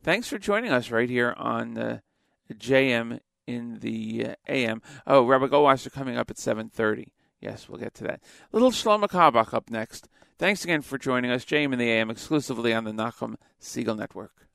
thanks 0.03 0.28
for 0.28 0.38
joining 0.38 0.72
us 0.72 0.91
right 0.91 1.10
here 1.10 1.34
on 1.38 1.78
uh, 1.78 1.99
JM 2.53 3.20
in 3.47 3.80
the 3.80 4.36
AM. 4.47 4.82
Oh, 5.07 5.26
Rabbi 5.26 5.47
Goldwasser 5.47 5.91
coming 5.91 6.18
up 6.18 6.30
at 6.30 6.36
7.30. 6.36 7.07
Yes, 7.39 7.70
we'll 7.70 7.80
get 7.80 7.93
to 7.95 8.03
that. 8.03 8.22
Little 8.51 8.72
Shlomo 8.72 9.07
Carlebach 9.07 9.53
up 9.53 9.70
next. 9.70 10.10
Thanks 10.38 10.64
again 10.64 10.82
for 10.82 10.97
joining 10.97 11.32
us, 11.32 11.45
JM 11.45 11.74
in 11.74 11.80
the 11.80 11.89
AM, 11.89 12.10
exclusively 12.10 12.74
on 12.74 12.84
the 12.84 12.91
Nachum 12.91 13.36
Segal 13.62 13.97
Network. 13.97 14.47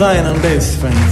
Zion 0.00 0.24
on 0.24 0.40
bass, 0.40 0.76
friends. 0.76 1.09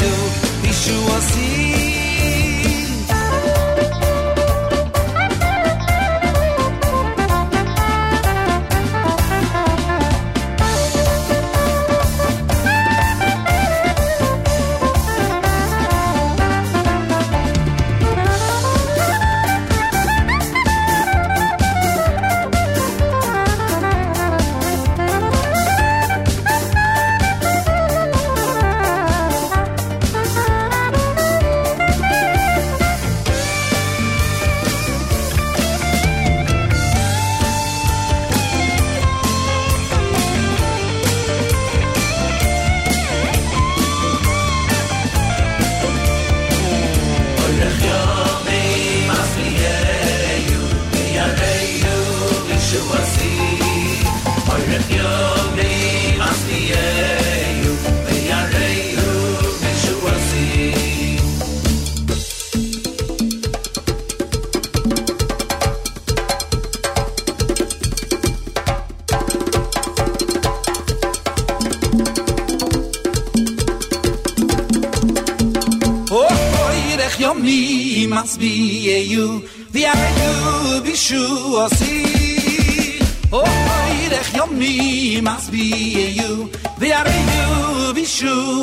you, 0.00 0.14
Yeshua 0.68 1.20
see. 1.20 1.95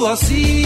Sure 0.04 0.63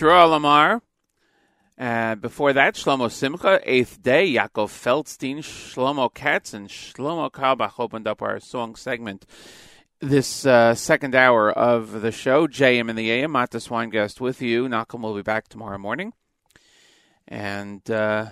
Yisrael 0.00 0.34
Amar. 0.34 0.82
Uh, 1.78 2.14
before 2.14 2.54
that, 2.54 2.74
Shlomo 2.74 3.10
Simcha, 3.10 3.60
Eighth 3.64 4.02
Day, 4.02 4.32
Yaakov 4.32 4.68
Feldstein, 4.68 5.38
Shlomo 5.38 6.12
Katz, 6.12 6.54
and 6.54 6.68
Shlomo 6.68 7.30
Carlebach 7.30 7.78
opened 7.78 8.06
up 8.06 8.22
our 8.22 8.40
song 8.40 8.76
segment 8.76 9.26
this 10.00 10.46
uh, 10.46 10.74
second 10.74 11.14
hour 11.14 11.50
of 11.50 12.00
the 12.00 12.12
show. 12.12 12.46
JM 12.46 12.88
in 12.88 12.96
the 12.96 13.10
AM, 13.10 13.32
Matis 13.32 13.68
Weingast 13.68 14.20
with 14.20 14.40
you. 14.40 14.68
Malcolm 14.70 15.02
will 15.02 15.14
be 15.14 15.22
back 15.22 15.48
tomorrow 15.48 15.78
morning. 15.78 16.14
And 17.28 17.88
uh, 17.90 18.30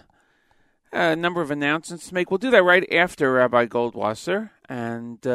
a 0.91 1.17
number 1.17 1.43
of 1.43 1.51
announcements 1.51 2.09
to 2.09 2.15
make. 2.15 2.31
We'll 2.31 2.39
do 2.39 2.51
that 2.51 2.65
right 2.65 2.91
after 2.93 3.33
Rabbi 3.33 3.67
Goldwasser. 3.67 4.51
And 4.71 5.27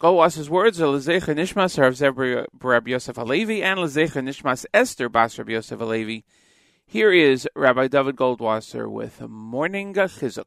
uh, 0.00 0.06
Rabbi 0.06 0.16
Goldwasser's 0.16 0.50
words 0.50 0.78
Lezecha 0.78 1.34
Nishmas 1.34 2.52
Rav 2.62 2.88
Yosef 2.88 3.16
Halevi 3.16 3.62
and 3.62 3.80
Lezecha 3.80 4.22
Nishmas 4.22 4.66
Esther 4.72 5.08
Bas 5.08 5.38
Rabbi 5.38 5.52
Yosef 5.52 5.78
Halevi. 5.78 6.24
Here 6.86 7.12
is 7.12 7.48
Rabbi 7.54 7.88
David 7.88 8.16
Goldwasser 8.16 8.90
with 8.90 9.20
Morning 9.20 9.94
Chizuk. 9.94 10.44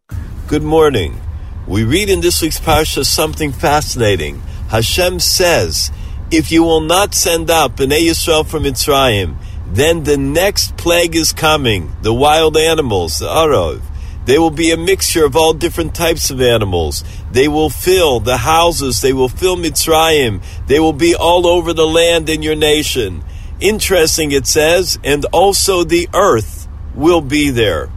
Good 0.48 0.64
morning. 0.64 1.20
We 1.68 1.84
read 1.84 2.10
in 2.10 2.22
this 2.22 2.42
week's 2.42 2.60
parsha 2.60 3.06
something 3.06 3.52
fascinating. 3.52 4.42
Hashem 4.70 5.20
says, 5.20 5.92
"If 6.32 6.52
you 6.52 6.64
will 6.64 6.82
not 6.82 7.14
send 7.14 7.52
out 7.52 7.78
Bnei 7.78 8.08
Yisrael 8.08 8.46
from 8.46 8.64
Mitzrayim, 8.64 9.36
then 9.68 10.04
the 10.04 10.18
next 10.18 10.78
plague 10.78 11.16
is 11.16 11.34
coming: 11.34 11.96
the 12.02 12.14
wild 12.14 12.58
animals, 12.58 13.20
the 13.20 13.28
arov. 13.28 13.82
They 14.26 14.38
will 14.38 14.52
be 14.52 14.72
a 14.72 14.78
mixture 14.78 15.26
of 15.26 15.36
all 15.36 15.54
different 15.54 15.96
types 15.96 16.30
of 16.30 16.42
animals. 16.42 17.04
They 17.32 17.48
will 17.48 17.70
fill 17.70 18.20
the 18.20 18.38
houses. 18.38 19.02
They 19.02 19.14
will 19.14 19.30
fill 19.30 19.58
Mitzrayim. 19.58 20.44
They 20.68 20.80
will 20.80 20.94
be 20.94 21.16
all 21.16 21.48
over 21.48 21.74
the 21.74 21.88
land 21.88 22.30
in 22.30 22.42
your 22.42 22.56
nation. 22.56 23.24
Interesting, 23.60 24.32
it 24.32 24.48
says, 24.48 25.00
and 25.04 25.26
also 25.26 25.84
the 25.84 26.10
earth 26.14 26.68
will 26.96 27.22
be 27.22 27.50
there, 27.50 27.90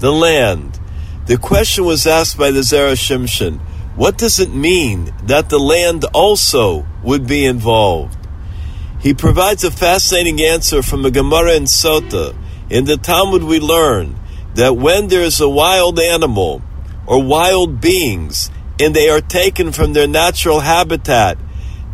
the 0.00 0.12
land." 0.12 0.78
The 1.26 1.38
question 1.38 1.84
was 1.86 2.06
asked 2.06 2.36
by 2.36 2.50
the 2.50 2.60
Zera 2.60 2.92
Shimshon, 2.92 3.60
what 3.96 4.18
does 4.18 4.40
it 4.40 4.52
mean 4.52 5.14
that 5.24 5.48
the 5.48 5.58
land 5.58 6.04
also 6.12 6.84
would 7.02 7.26
be 7.26 7.46
involved? 7.46 8.18
He 9.00 9.14
provides 9.14 9.64
a 9.64 9.70
fascinating 9.70 10.42
answer 10.42 10.82
from 10.82 11.04
a 11.04 11.10
Gemara 11.10 11.54
in 11.54 11.64
Sota. 11.64 12.34
In 12.68 12.84
the 12.86 12.96
Talmud 12.96 13.44
we 13.44 13.60
learn 13.60 14.16
that 14.54 14.76
when 14.76 15.08
there 15.08 15.22
is 15.22 15.40
a 15.40 15.48
wild 15.48 15.98
animal 16.00 16.60
or 17.06 17.22
wild 17.22 17.80
beings 17.80 18.50
and 18.80 18.94
they 18.94 19.08
are 19.08 19.20
taken 19.20 19.72
from 19.72 19.92
their 19.92 20.08
natural 20.08 20.60
habitat, 20.60 21.38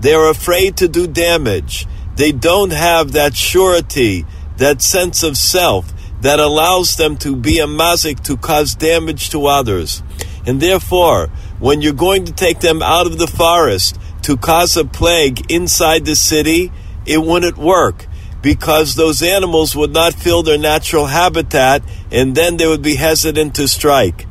they 0.00 0.14
are 0.14 0.30
afraid 0.30 0.76
to 0.78 0.88
do 0.88 1.06
damage. 1.06 1.86
They 2.16 2.32
don't 2.32 2.72
have 2.72 3.12
that 3.12 3.34
surety, 3.34 4.24
that 4.56 4.82
sense 4.82 5.22
of 5.22 5.36
self 5.36 5.92
that 6.20 6.38
allows 6.38 6.96
them 6.96 7.16
to 7.18 7.34
be 7.34 7.58
a 7.58 7.66
mazik 7.66 8.22
to 8.24 8.36
cause 8.36 8.74
damage 8.74 9.30
to 9.30 9.46
others. 9.46 10.02
And 10.46 10.60
therefore, 10.60 11.28
when 11.58 11.80
you're 11.80 11.92
going 11.92 12.24
to 12.26 12.32
take 12.32 12.60
them 12.60 12.82
out 12.82 13.06
of 13.06 13.18
the 13.18 13.26
forest 13.26 13.98
to 14.22 14.36
cause 14.36 14.76
a 14.76 14.84
plague 14.84 15.50
inside 15.50 16.04
the 16.04 16.16
city, 16.16 16.72
it 17.06 17.22
wouldn't 17.22 17.56
work 17.56 18.06
because 18.42 18.94
those 18.94 19.22
animals 19.22 19.76
would 19.76 19.92
not 19.92 20.14
fill 20.14 20.42
their 20.42 20.58
natural 20.58 21.06
habitat 21.06 21.82
and 22.10 22.34
then 22.34 22.56
they 22.56 22.66
would 22.66 22.82
be 22.82 22.94
hesitant 22.96 23.54
to 23.54 23.68
strike. 23.68 24.26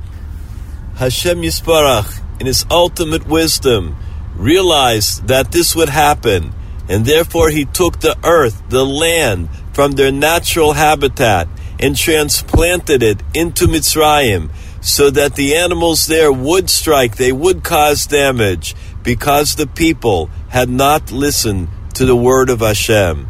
Hashem 0.96 1.42
Yisbarach, 1.42 2.22
in 2.40 2.45
his 2.45 2.66
ultimate 2.72 3.28
wisdom, 3.28 3.95
realized 4.36 5.28
that 5.28 5.52
this 5.52 5.76
would 5.76 5.90
happen 5.90 6.53
and 6.90 7.06
therefore 7.06 7.49
he 7.49 7.66
took 7.66 7.99
the 7.99 8.18
earth, 8.24 8.64
the 8.70 8.84
land, 8.84 9.48
from 9.74 9.91
their 9.91 10.11
natural 10.11 10.74
habitat 10.74 11.48
and 11.80 11.95
transplanted 11.95 13.03
it 13.03 13.22
into 13.34 13.68
Mitzrayim 13.68 14.49
so 14.82 15.10
that 15.11 15.36
the 15.36 15.56
animals 15.56 16.07
there 16.07 16.32
would 16.32 16.70
strike, 16.70 17.16
they 17.16 17.32
would 17.32 17.64
cause 17.64 18.07
damage 18.07 18.76
because 19.03 19.56
the 19.56 19.68
people 19.68 20.28
had 20.49 20.70
not 20.70 21.11
listened 21.11 21.68
to 21.94 22.06
the 22.06 22.16
word 22.16 22.49
of 22.49 22.60
Hashem. 22.60 23.30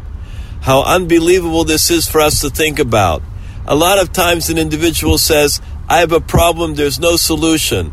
How 0.62 0.82
unbelievable 0.82 1.64
this 1.64 1.90
is 1.90 2.08
for 2.08 2.20
us 2.20 2.40
to 2.40 2.50
think 2.50 2.78
about. 2.78 3.22
A 3.66 3.74
lot 3.74 3.98
of 3.98 4.12
times 4.12 4.48
an 4.48 4.58
individual 4.58 5.18
says, 5.18 5.60
I 5.88 5.98
have 5.98 6.12
a 6.12 6.20
problem, 6.20 6.74
there's 6.74 6.98
no 6.98 7.16
solution. 7.16 7.92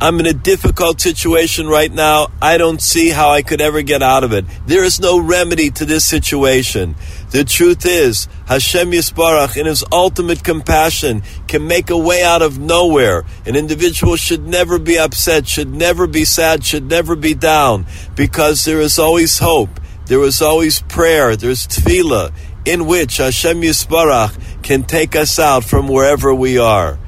I'm 0.00 0.20
in 0.20 0.26
a 0.26 0.32
difficult 0.32 1.00
situation 1.00 1.66
right 1.66 1.92
now. 1.92 2.28
I 2.40 2.56
don't 2.56 2.80
see 2.80 3.08
how 3.08 3.30
I 3.30 3.42
could 3.42 3.60
ever 3.60 3.82
get 3.82 4.00
out 4.00 4.22
of 4.22 4.32
it. 4.32 4.44
There 4.64 4.84
is 4.84 5.00
no 5.00 5.18
remedy 5.18 5.70
to 5.70 5.84
this 5.84 6.06
situation. 6.06 6.94
The 7.32 7.42
truth 7.42 7.84
is, 7.84 8.28
Hashem 8.46 8.92
Yisbarach, 8.92 9.56
in 9.56 9.66
His 9.66 9.82
ultimate 9.90 10.44
compassion, 10.44 11.24
can 11.48 11.66
make 11.66 11.90
a 11.90 11.98
way 11.98 12.22
out 12.22 12.42
of 12.42 12.60
nowhere. 12.60 13.24
An 13.44 13.56
individual 13.56 14.14
should 14.14 14.46
never 14.46 14.78
be 14.78 14.96
upset, 14.96 15.48
should 15.48 15.74
never 15.74 16.06
be 16.06 16.24
sad, 16.24 16.64
should 16.64 16.88
never 16.88 17.16
be 17.16 17.34
down, 17.34 17.84
because 18.14 18.64
there 18.64 18.80
is 18.80 19.00
always 19.00 19.40
hope. 19.40 19.80
There 20.06 20.22
is 20.22 20.40
always 20.40 20.80
prayer. 20.82 21.34
There's 21.34 21.66
tefillah, 21.66 22.32
in 22.64 22.86
which 22.86 23.16
Hashem 23.16 23.62
Yisbarach 23.62 24.62
can 24.62 24.84
take 24.84 25.16
us 25.16 25.40
out 25.40 25.64
from 25.64 25.88
wherever 25.88 26.32
we 26.32 26.56
are. 26.56 27.00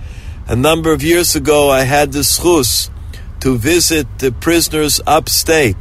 A 0.50 0.56
number 0.56 0.90
of 0.92 1.04
years 1.04 1.36
ago, 1.36 1.70
I 1.70 1.82
had 1.82 2.10
the 2.10 2.24
schus 2.24 2.90
to 3.38 3.56
visit 3.56 4.18
the 4.18 4.32
prisoners 4.32 5.00
upstate 5.06 5.76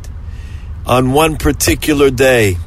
on 0.85 1.11
one 1.11 1.37
particular 1.37 2.11
day. 2.11 2.57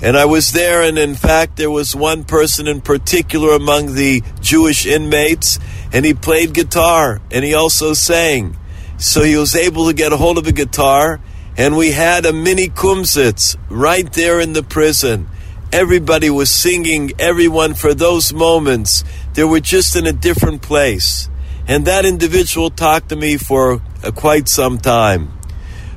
And 0.00 0.16
I 0.16 0.26
was 0.26 0.52
there, 0.52 0.80
and 0.80 0.96
in 0.96 1.16
fact, 1.16 1.56
there 1.56 1.68
was 1.68 1.96
one 1.96 2.22
person 2.22 2.68
in 2.68 2.80
particular 2.80 3.56
among 3.56 3.96
the 3.96 4.22
Jewish 4.40 4.86
inmates, 4.86 5.58
and 5.92 6.04
he 6.04 6.14
played 6.14 6.54
guitar, 6.54 7.20
and 7.32 7.44
he 7.44 7.52
also 7.52 7.94
sang. 7.94 8.56
So 8.96 9.24
he 9.24 9.36
was 9.36 9.56
able 9.56 9.88
to 9.88 9.92
get 9.92 10.12
a 10.12 10.18
hold 10.18 10.38
of 10.38 10.46
a 10.46 10.52
guitar, 10.52 11.18
and 11.56 11.76
we 11.76 11.90
had 11.90 12.26
a 12.26 12.32
mini 12.32 12.68
kumsitz 12.68 13.56
right 13.68 14.10
there 14.12 14.38
in 14.38 14.52
the 14.52 14.62
prison. 14.62 15.28
Everybody 15.72 16.30
was 16.30 16.48
singing, 16.48 17.10
everyone 17.18 17.74
for 17.74 17.92
those 17.92 18.32
moments. 18.32 19.02
They 19.34 19.42
were 19.42 19.58
just 19.58 19.96
in 19.96 20.06
a 20.06 20.12
different 20.12 20.62
place. 20.62 21.28
And 21.66 21.86
that 21.86 22.04
individual 22.04 22.70
talked 22.70 23.10
to 23.10 23.16
me 23.16 23.36
for 23.36 23.80
uh, 24.02 24.10
quite 24.10 24.48
some 24.48 24.78
time. 24.78 25.28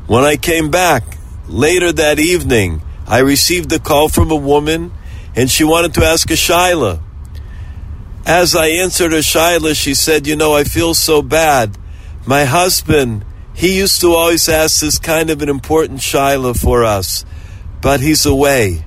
When 0.08 0.24
I 0.24 0.36
came 0.36 0.70
back 0.70 1.18
later 1.48 1.92
that 1.92 2.20
evening, 2.20 2.82
I 3.08 3.20
received 3.20 3.72
a 3.74 3.80
call 3.80 4.10
from 4.10 4.32
a 4.32 4.36
woman 4.36 4.92
and 5.36 5.50
she 5.50 5.64
wanted 5.64 5.94
to 5.96 6.06
ask 6.06 6.30
a 6.30 6.34
Shaila. 6.34 7.02
As 8.26 8.56
I 8.56 8.68
answered 8.68 9.12
her 9.12 9.20
Shaila, 9.20 9.76
she 9.76 9.94
said, 9.94 10.28
You 10.28 10.36
know, 10.36 10.54
I 10.54 10.64
feel 10.64 10.94
so 10.94 11.22
bad. 11.22 11.78
My 12.26 12.46
husband, 12.46 13.26
he 13.54 13.78
used 13.78 14.00
to 14.02 14.14
always 14.14 14.48
ask 14.48 14.80
this 14.80 14.98
kind 14.98 15.30
of 15.30 15.42
an 15.42 15.50
important 15.50 16.00
Shaila 16.00 16.60
for 16.60 16.84
us, 16.84 17.26
but 17.82 18.00
he's 18.00 18.26
away. 18.26 18.86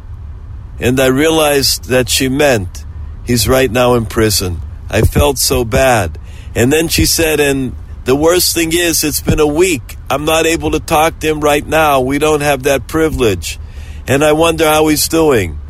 And 0.78 0.98
I 1.00 1.06
realized 1.06 1.84
that 1.84 2.08
she 2.08 2.28
meant 2.28 2.84
he's 3.26 3.48
right 3.48 3.70
now 3.70 3.94
in 3.94 4.06
prison. 4.06 4.60
I 4.88 5.02
felt 5.02 5.38
so 5.38 5.64
bad. 5.64 6.18
And 6.56 6.72
then 6.72 6.88
she 6.88 7.04
said, 7.04 7.38
and 7.38 7.76
the 8.04 8.16
worst 8.16 8.54
thing 8.54 8.72
is, 8.72 9.04
it's 9.04 9.20
been 9.20 9.40
a 9.40 9.46
week. 9.46 9.96
I'm 10.08 10.24
not 10.24 10.46
able 10.46 10.70
to 10.70 10.80
talk 10.80 11.20
to 11.20 11.28
him 11.28 11.40
right 11.40 11.64
now. 11.64 12.00
We 12.00 12.18
don't 12.18 12.40
have 12.40 12.62
that 12.62 12.88
privilege. 12.88 13.58
And 14.08 14.24
I 14.24 14.32
wonder 14.32 14.64
how 14.64 14.88
he's 14.88 15.06
doing. 15.06 15.60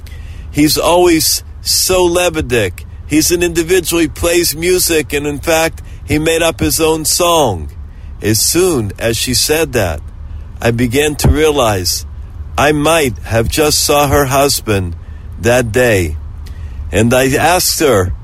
He's 0.52 0.78
always 0.78 1.42
so 1.60 2.08
lebedik. 2.08 2.86
He's 3.08 3.32
an 3.32 3.42
individual. 3.42 4.00
He 4.00 4.08
plays 4.08 4.54
music, 4.54 5.12
and 5.12 5.26
in 5.26 5.40
fact, 5.40 5.82
he 6.06 6.18
made 6.20 6.42
up 6.42 6.60
his 6.60 6.80
own 6.80 7.04
song. 7.04 7.70
As 8.22 8.38
soon 8.38 8.92
as 8.98 9.16
she 9.16 9.34
said 9.34 9.72
that, 9.72 10.00
I 10.60 10.70
began 10.70 11.16
to 11.16 11.28
realize 11.28 12.06
I 12.56 12.72
might 12.72 13.18
have 13.18 13.48
just 13.48 13.84
saw 13.84 14.06
her 14.08 14.26
husband 14.26 14.96
that 15.40 15.72
day. 15.72 16.16
And 16.92 17.12
I 17.12 17.34
asked 17.34 17.80
her, 17.80 18.14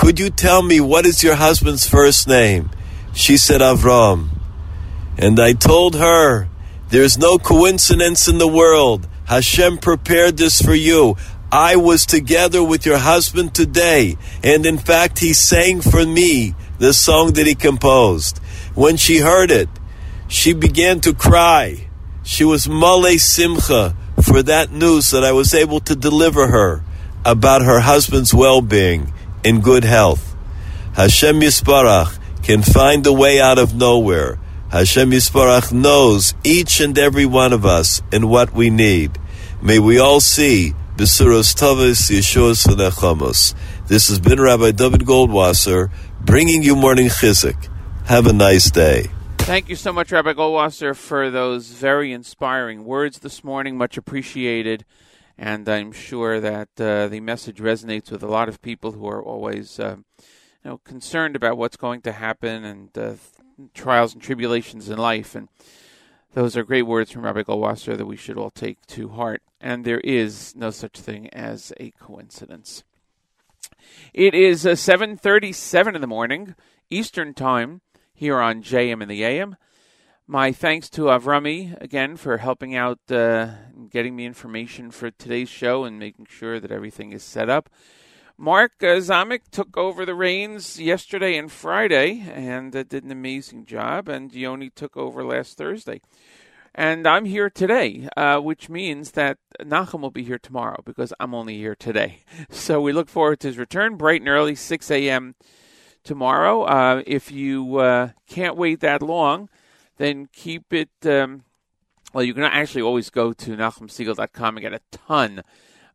could 0.00 0.18
you 0.18 0.30
tell 0.30 0.62
me 0.62 0.80
what 0.80 1.04
is 1.04 1.22
your 1.22 1.34
husband's 1.34 1.86
first 1.86 2.26
name? 2.26 2.70
She 3.12 3.36
said 3.36 3.60
Avram. 3.60 4.30
And 5.18 5.38
I 5.38 5.52
told 5.52 5.94
her, 5.96 6.48
there's 6.88 7.18
no 7.18 7.36
coincidence 7.36 8.26
in 8.26 8.38
the 8.38 8.48
world. 8.48 9.06
Hashem 9.26 9.76
prepared 9.76 10.38
this 10.38 10.62
for 10.62 10.74
you. 10.74 11.16
I 11.52 11.76
was 11.76 12.06
together 12.06 12.64
with 12.64 12.86
your 12.86 12.96
husband 12.96 13.54
today, 13.54 14.16
and 14.42 14.64
in 14.64 14.78
fact, 14.78 15.18
he 15.18 15.34
sang 15.34 15.82
for 15.82 16.06
me 16.06 16.54
the 16.78 16.94
song 16.94 17.34
that 17.34 17.46
he 17.46 17.54
composed. 17.54 18.38
When 18.74 18.96
she 18.96 19.18
heard 19.18 19.50
it, 19.50 19.68
she 20.28 20.54
began 20.54 21.00
to 21.02 21.12
cry. 21.12 21.90
She 22.22 22.42
was 22.42 22.66
male 22.66 23.18
simcha 23.18 23.94
for 24.22 24.42
that 24.44 24.72
news 24.72 25.10
that 25.10 25.24
I 25.24 25.32
was 25.32 25.52
able 25.52 25.80
to 25.80 25.94
deliver 25.94 26.46
her 26.46 26.82
about 27.22 27.60
her 27.60 27.80
husband's 27.80 28.32
well 28.32 28.62
being 28.62 29.12
in 29.44 29.60
good 29.60 29.84
health. 29.84 30.34
Hashem 30.94 31.40
Yisbarach 31.40 32.18
can 32.42 32.62
find 32.62 33.06
a 33.06 33.12
way 33.12 33.40
out 33.40 33.58
of 33.58 33.74
nowhere. 33.74 34.38
Hashem 34.70 35.10
Yisbarach 35.10 35.72
knows 35.72 36.34
each 36.44 36.80
and 36.80 36.98
every 36.98 37.26
one 37.26 37.52
of 37.52 37.66
us 37.66 38.02
and 38.12 38.28
what 38.28 38.52
we 38.52 38.70
need. 38.70 39.18
May 39.62 39.78
we 39.78 39.98
all 39.98 40.20
see 40.20 40.74
Besuros 40.96 41.54
Tavis, 41.54 42.10
Yeshuas 42.10 42.66
V'nechamos. 42.66 43.54
This 43.88 44.08
has 44.08 44.20
been 44.20 44.40
Rabbi 44.40 44.70
David 44.70 45.00
Goldwasser 45.00 45.90
bringing 46.20 46.62
you 46.62 46.76
morning 46.76 47.08
chizuk. 47.08 47.68
Have 48.06 48.26
a 48.26 48.32
nice 48.32 48.70
day. 48.70 49.06
Thank 49.38 49.68
you 49.68 49.76
so 49.76 49.92
much, 49.92 50.12
Rabbi 50.12 50.34
Goldwasser, 50.34 50.94
for 50.94 51.30
those 51.30 51.70
very 51.70 52.12
inspiring 52.12 52.84
words 52.84 53.20
this 53.20 53.42
morning. 53.42 53.76
Much 53.76 53.96
appreciated. 53.96 54.84
And 55.42 55.66
I'm 55.70 55.90
sure 55.90 56.38
that 56.38 56.68
uh, 56.78 57.08
the 57.08 57.20
message 57.20 57.60
resonates 57.60 58.10
with 58.10 58.22
a 58.22 58.26
lot 58.26 58.50
of 58.50 58.60
people 58.60 58.92
who 58.92 59.08
are 59.08 59.22
always 59.22 59.80
uh, 59.80 59.96
you 60.62 60.70
know, 60.70 60.78
concerned 60.84 61.34
about 61.34 61.56
what's 61.56 61.78
going 61.78 62.02
to 62.02 62.12
happen 62.12 62.62
and 62.62 62.98
uh, 62.98 63.14
trials 63.72 64.12
and 64.12 64.22
tribulations 64.22 64.90
in 64.90 64.98
life. 64.98 65.34
And 65.34 65.48
those 66.34 66.58
are 66.58 66.62
great 66.62 66.82
words 66.82 67.10
from 67.10 67.22
Rabbi 67.22 67.44
Goldwasser 67.44 67.96
that 67.96 68.04
we 68.04 68.18
should 68.18 68.36
all 68.36 68.50
take 68.50 68.84
to 68.88 69.08
heart. 69.08 69.40
And 69.62 69.86
there 69.86 70.00
is 70.00 70.54
no 70.54 70.70
such 70.70 71.00
thing 71.00 71.30
as 71.30 71.72
a 71.80 71.92
coincidence. 71.92 72.84
It 74.12 74.34
is 74.34 74.66
uh, 74.66 74.72
7:37 74.72 75.94
in 75.94 76.02
the 76.02 76.06
morning, 76.06 76.54
Eastern 76.90 77.32
Time, 77.32 77.80
here 78.12 78.40
on 78.40 78.62
JM 78.62 79.00
in 79.00 79.08
the 79.08 79.24
AM. 79.24 79.56
My 80.30 80.52
thanks 80.52 80.88
to 80.90 81.06
Avrami 81.06 81.76
again 81.82 82.16
for 82.16 82.36
helping 82.36 82.76
out, 82.76 83.00
uh, 83.10 83.48
getting 83.90 84.14
me 84.14 84.26
information 84.26 84.92
for 84.92 85.10
today's 85.10 85.48
show 85.48 85.82
and 85.82 85.98
making 85.98 86.28
sure 86.30 86.60
that 86.60 86.70
everything 86.70 87.10
is 87.10 87.24
set 87.24 87.50
up. 87.50 87.68
Mark 88.38 88.74
uh, 88.80 89.02
Zamek 89.02 89.40
took 89.50 89.76
over 89.76 90.06
the 90.06 90.14
reins 90.14 90.78
yesterday 90.78 91.36
and 91.36 91.50
Friday 91.50 92.24
and 92.32 92.76
uh, 92.76 92.84
did 92.84 93.02
an 93.02 93.10
amazing 93.10 93.66
job, 93.66 94.08
and 94.08 94.32
Yoni 94.32 94.70
took 94.70 94.96
over 94.96 95.24
last 95.24 95.58
Thursday. 95.58 96.00
And 96.76 97.08
I'm 97.08 97.24
here 97.24 97.50
today, 97.50 98.08
uh, 98.16 98.38
which 98.38 98.68
means 98.68 99.10
that 99.10 99.38
Nachum 99.60 100.00
will 100.00 100.12
be 100.12 100.22
here 100.22 100.38
tomorrow 100.38 100.80
because 100.84 101.12
I'm 101.18 101.34
only 101.34 101.56
here 101.56 101.74
today. 101.74 102.20
So 102.50 102.80
we 102.80 102.92
look 102.92 103.08
forward 103.08 103.40
to 103.40 103.48
his 103.48 103.58
return 103.58 103.96
bright 103.96 104.20
and 104.20 104.28
early, 104.28 104.54
6 104.54 104.90
a.m. 104.92 105.34
tomorrow. 106.04 106.62
Uh, 106.62 107.02
if 107.04 107.32
you 107.32 107.78
uh, 107.78 108.10
can't 108.28 108.56
wait 108.56 108.78
that 108.78 109.02
long, 109.02 109.48
then 110.00 110.28
keep 110.32 110.72
it. 110.72 110.88
Um, 111.04 111.44
well, 112.14 112.24
you 112.24 112.32
can 112.32 112.42
actually 112.42 112.82
always 112.82 113.10
go 113.10 113.34
to 113.34 113.50
NachumSegal.com 113.50 114.56
and 114.56 114.62
get 114.62 114.72
a 114.72 114.80
ton 114.90 115.42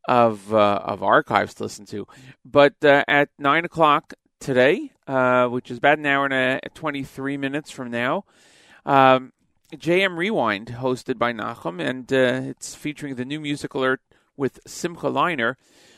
of 0.08 0.54
uh, 0.54 0.80
of 0.84 1.02
archives 1.02 1.56
to 1.56 1.64
listen 1.64 1.86
to. 1.88 2.08
But 2.46 2.76
uh, 2.86 3.04
at 3.08 3.30
nine 3.40 3.66
o'clock 3.66 4.14
today, 4.40 4.92
uh, 5.08 5.48
which 5.48 5.72
is 5.72 5.80
about 5.80 5.98
an 5.98 6.06
hour 6.06 6.26
and 6.26 6.62
a, 6.64 6.70
23 6.76 7.38
minutes 7.38 7.72
from 7.72 7.90
now, 7.90 8.26
um, 8.86 9.34
JM 9.74 10.18
Rewind, 10.18 10.68
hosted 10.68 11.18
by 11.18 11.34
Nachum, 11.34 11.82
and 11.82 12.14
uh, 12.14 12.50
it's 12.52 12.76
featuring 12.76 13.16
the 13.16 13.26
new 13.26 13.40
music 13.40 13.74
alert 13.74 14.02
with 14.38 14.60
Simcha 14.68 15.08
Leiner 15.08 15.56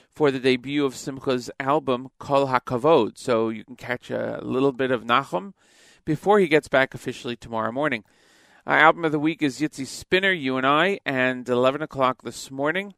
for 0.09 0.31
the 0.31 0.39
debut 0.39 0.85
of 0.85 0.95
Simcha's 0.95 1.51
album 1.59 2.07
Kol 2.19 2.47
HaKavod. 2.47 3.17
So 3.17 3.49
you 3.49 3.65
can 3.65 3.75
catch 3.75 4.09
a 4.09 4.39
little 4.41 4.71
bit 4.71 4.91
of 4.91 5.03
Nachum 5.03 5.53
before 6.07 6.39
he 6.39 6.47
gets 6.47 6.69
back 6.69 6.93
officially 6.93 7.35
tomorrow 7.35 7.69
morning. 7.69 8.05
Our 8.65 8.77
album 8.77 9.03
of 9.03 9.11
the 9.11 9.19
week 9.19 9.43
is 9.43 9.59
Yitzi 9.59 9.85
Spinner, 9.85 10.31
You 10.31 10.55
and 10.55 10.65
I, 10.65 11.01
and 11.05 11.47
11 11.47 11.81
o'clock 11.81 12.21
this 12.23 12.49
morning. 12.49 12.93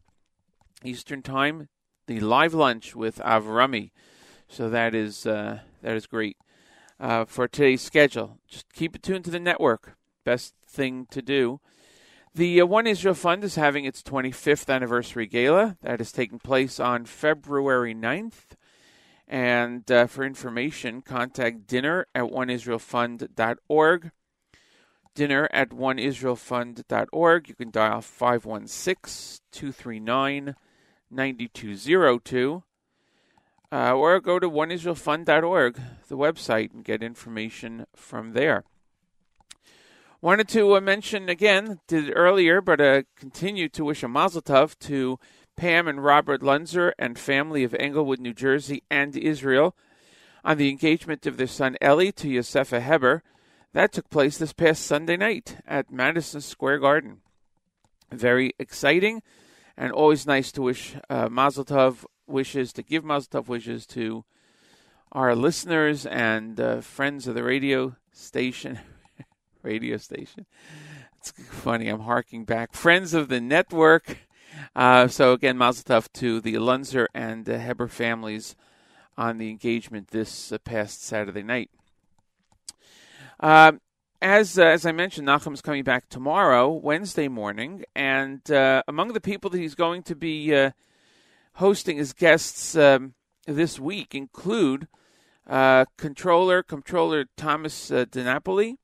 Eastern 0.84 1.24
Time, 1.24 1.70
the 2.06 2.20
live 2.20 2.54
lunch 2.54 2.96
with 2.96 3.18
Avrami. 3.18 3.90
So 4.48 4.70
that 4.70 4.94
is 4.94 5.26
uh, 5.26 5.62
that 5.82 5.96
is 5.96 6.06
great 6.06 6.38
uh, 7.00 7.26
for 7.26 7.48
today's 7.48 7.82
schedule. 7.82 8.38
Just 8.48 8.72
keep 8.74 8.96
it 8.96 9.02
tuned 9.02 9.26
to 9.26 9.32
the 9.32 9.40
network. 9.40 9.98
Best 10.24 10.54
thing 10.68 11.08
to 11.10 11.24
do. 11.24 11.60
The 12.36 12.62
uh, 12.62 12.68
One 12.68 12.86
Israel 12.86 13.16
Fund 13.16 13.44
is 13.44 13.56
having 13.56 13.86
its 13.86 14.04
25th 14.04 14.72
anniversary 14.72 15.26
gala. 15.26 15.78
That 15.82 16.00
is 16.00 16.12
taking 16.12 16.38
place 16.38 16.80
on 16.80 17.06
February 17.06 17.96
9th. 17.96 18.56
And 19.30 19.90
uh, 19.92 20.08
for 20.08 20.24
information, 20.26 21.04
contact 21.04 21.68
dinner 21.68 22.08
at 22.16 22.24
oneisraelfund.org. 22.24 24.12
Dinner 25.14 25.50
at 25.54 25.70
oneisraelfund.org. 25.70 27.50
You 27.50 27.56
can 27.56 27.70
dial 27.70 28.02
516 28.02 29.42
239 29.52 30.56
9202. 31.12 32.64
Uh, 33.72 33.94
or 33.94 34.20
go 34.20 34.40
to 34.40 34.50
oneisraelfund.org, 34.50 35.80
the 36.08 36.18
website, 36.18 36.74
and 36.74 36.84
get 36.84 37.04
information 37.04 37.86
from 37.96 38.34
there. 38.34 38.64
Wanted 40.22 40.50
to 40.50 40.76
uh, 40.76 40.82
mention 40.82 41.30
again, 41.30 41.80
did 41.88 42.12
earlier, 42.16 42.62
but 42.62 42.82
uh, 42.82 43.04
continue 43.16 43.70
to 43.70 43.86
wish 43.86 44.02
a 44.02 44.08
mazel 44.08 44.42
tov 44.42 44.78
to 44.80 45.20
Pam 45.60 45.90
and 45.90 46.02
Robert 46.02 46.42
Lunzer 46.42 46.94
and 46.98 47.20
family 47.20 47.66
of 47.66 47.76
Englewood, 47.78 48.22
New 48.22 48.34
Jersey, 48.34 48.82
and 48.90 49.18
Israel 49.18 49.76
on 50.46 50.58
the 50.58 50.70
engagement 50.70 51.26
of 51.26 51.36
their 51.36 51.48
son 51.48 51.76
Ellie 51.82 52.14
to 52.14 52.30
Yosefa 52.30 52.82
Heber. 52.82 53.24
That 53.74 53.92
took 53.92 54.10
place 54.10 54.38
this 54.38 54.54
past 54.54 54.86
Sunday 54.86 55.18
night 55.18 55.58
at 55.68 55.92
Madison 55.92 56.40
Square 56.40 56.80
Garden. 56.80 57.18
Very 58.10 58.54
exciting 58.58 59.22
and 59.76 59.92
always 59.92 60.26
nice 60.26 60.50
to 60.54 60.62
wish 60.62 60.96
uh, 61.10 61.28
Mazel 61.28 61.66
Tov 61.66 62.06
wishes, 62.26 62.72
to 62.72 62.82
give 62.82 63.04
Mazel 63.04 63.42
Tov 63.42 63.50
wishes 63.50 63.86
to 63.88 64.24
our 65.12 65.36
listeners 65.36 66.06
and 66.06 66.58
uh, 66.58 66.80
friends 66.80 67.28
of 67.28 67.36
the 67.36 67.44
radio 67.44 67.98
station. 68.14 68.80
radio 69.62 69.98
station. 69.98 70.46
It's 71.18 71.32
funny, 71.32 71.90
I'm 71.90 72.00
harking 72.00 72.46
back. 72.46 72.72
Friends 72.72 73.14
of 73.14 73.28
the 73.28 73.42
network. 73.42 74.20
Uh, 74.76 75.08
so 75.08 75.34
again, 75.34 75.58
Mazel 75.58 75.84
Tov 75.84 76.12
to 76.14 76.42
the 76.42 76.56
Lunzer 76.56 77.08
and 77.14 77.50
uh, 77.50 77.58
Heber 77.58 77.88
families 77.88 78.56
on 79.18 79.38
the 79.38 79.50
engagement 79.50 80.10
this 80.10 80.52
uh, 80.52 80.58
past 80.60 81.04
Saturday 81.04 81.44
night. 81.44 81.70
Um, 83.40 83.82
as 84.22 84.60
uh, 84.60 84.64
as 84.64 84.86
I 84.86 84.92
mentioned, 84.92 85.28
Nachum's 85.28 85.62
coming 85.62 85.84
back 85.84 86.10
tomorrow, 86.10 86.70
Wednesday 86.70 87.28
morning, 87.28 87.86
and 87.96 88.50
uh, 88.52 88.84
among 88.88 89.14
the 89.14 89.22
people 89.22 89.50
that 89.52 89.60
he's 89.60 89.76
going 89.76 90.04
to 90.04 90.16
be 90.16 90.54
uh, 90.54 90.72
hosting 91.54 92.00
as 92.00 92.14
guests 92.14 92.76
um, 92.76 93.14
this 93.48 93.80
week 93.80 94.14
include 94.14 94.88
uh, 95.48 95.86
controller 95.98 96.64
controller 96.64 97.26
Thomas 97.38 97.92
uh, 97.92 98.06
DiNapoli. 98.06 98.76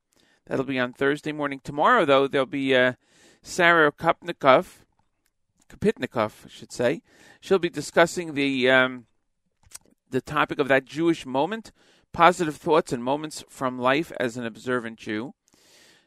That'll 0.48 0.66
be 0.66 0.80
on 0.80 0.94
Thursday 0.94 1.32
morning. 1.32 1.60
Tomorrow, 1.64 2.06
though, 2.06 2.28
there'll 2.28 2.46
be 2.46 2.76
uh, 2.76 2.94
Sarah 3.42 3.92
Kopnikov, 3.92 4.85
Kapitnikov, 5.70 6.46
I 6.46 6.50
should 6.50 6.72
say. 6.72 7.02
She'll 7.42 7.60
be 7.60 7.70
discussing 7.70 8.34
the 8.34 8.70
um, 8.70 9.06
the 10.10 10.22
topic 10.22 10.60
of 10.60 10.68
that 10.68 10.86
Jewish 10.86 11.26
moment 11.26 11.72
positive 12.16 12.56
thoughts 12.56 12.94
and 12.94 13.04
moments 13.04 13.44
from 13.50 13.78
life 13.78 14.10
as 14.22 14.38
an 14.38 14.46
observant 14.46 14.98
Jew. 14.98 15.34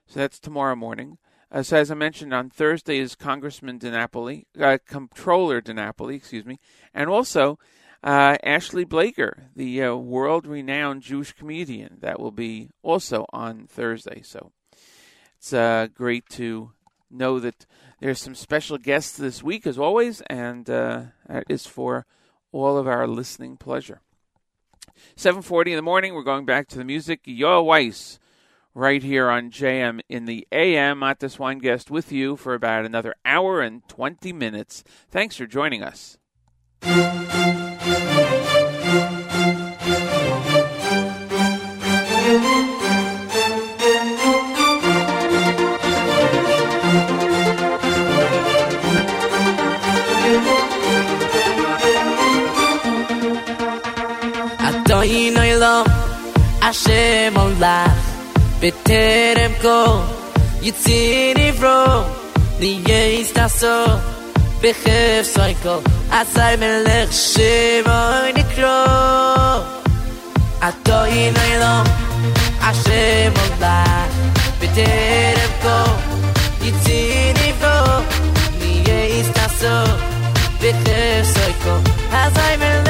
So 0.06 0.20
that's 0.20 0.38
tomorrow 0.38 0.74
morning. 0.74 1.18
Uh, 1.52 1.62
so 1.62 1.76
as 1.76 1.90
I 1.90 1.94
mentioned, 1.94 2.32
on 2.32 2.48
Thursday 2.48 2.98
is 2.98 3.14
Congressman 3.14 3.78
DiNapoli, 3.78 4.46
uh, 4.58 4.78
Comptroller 4.86 5.60
DiNapoli, 5.60 6.14
excuse 6.14 6.46
me, 6.46 6.60
and 6.94 7.10
also 7.10 7.58
uh, 8.02 8.38
Ashley 8.42 8.84
Blaker, 8.84 9.50
the 9.54 9.82
uh, 9.82 9.94
world-renowned 9.96 11.02
Jewish 11.02 11.34
comedian. 11.34 11.98
That 12.00 12.18
will 12.18 12.32
be 12.32 12.70
also 12.82 13.26
on 13.30 13.66
Thursday. 13.66 14.22
So 14.22 14.52
it's 15.36 15.52
uh, 15.52 15.88
great 15.92 16.26
to 16.30 16.72
know 17.10 17.38
that 17.38 17.66
there's 18.00 18.20
some 18.20 18.34
special 18.34 18.78
guests 18.78 19.16
this 19.16 19.42
week, 19.42 19.66
as 19.66 19.78
always, 19.78 20.20
and 20.22 20.68
uh, 20.70 21.02
that 21.28 21.44
is 21.48 21.66
for 21.66 22.06
all 22.52 22.76
of 22.76 22.86
our 22.86 23.06
listening 23.06 23.56
pleasure. 23.56 24.00
7:40 25.16 25.70
in 25.70 25.76
the 25.76 25.82
morning. 25.82 26.14
We're 26.14 26.22
going 26.22 26.44
back 26.44 26.68
to 26.68 26.78
the 26.78 26.84
music. 26.84 27.24
Yoel 27.24 27.64
Weiss, 27.64 28.18
right 28.74 29.02
here 29.02 29.28
on 29.28 29.50
JM 29.50 30.00
in 30.08 30.24
the 30.24 30.46
AM. 30.52 31.00
Matis 31.00 31.38
Weingast 31.38 31.90
with 31.90 32.12
you 32.12 32.36
for 32.36 32.54
about 32.54 32.84
another 32.84 33.14
hour 33.24 33.60
and 33.60 33.86
20 33.88 34.32
minutes. 34.32 34.84
Thanks 35.10 35.36
for 35.36 35.46
joining 35.46 35.82
us. 35.82 36.18
Hashem 56.68 57.34
olach 57.34 57.96
Beterem 58.60 59.54
kol 59.62 60.04
Yitzini 60.60 61.48
vro 61.58 62.04
Niyeh 62.60 63.20
istaso 63.22 63.76
Bechef 64.60 65.24
soiko 65.34 65.74
Azay 66.18 66.54
melech 66.60 67.12
shemoy 67.30 68.28
nikro 68.36 68.80
Ato 70.68 70.98
inay 71.22 71.54
lo 71.62 71.74
Hashem 72.64 73.32
olach 73.44 74.12
Beterem 74.60 75.52
kol 75.64 75.90
Yitzini 76.64 77.48
vro 77.60 77.78
Niyeh 78.60 79.06
istaso 79.20 79.76
Bechef 80.60 81.24
soiko 81.34 81.74
Azay 82.22 82.54
melech 82.60 82.87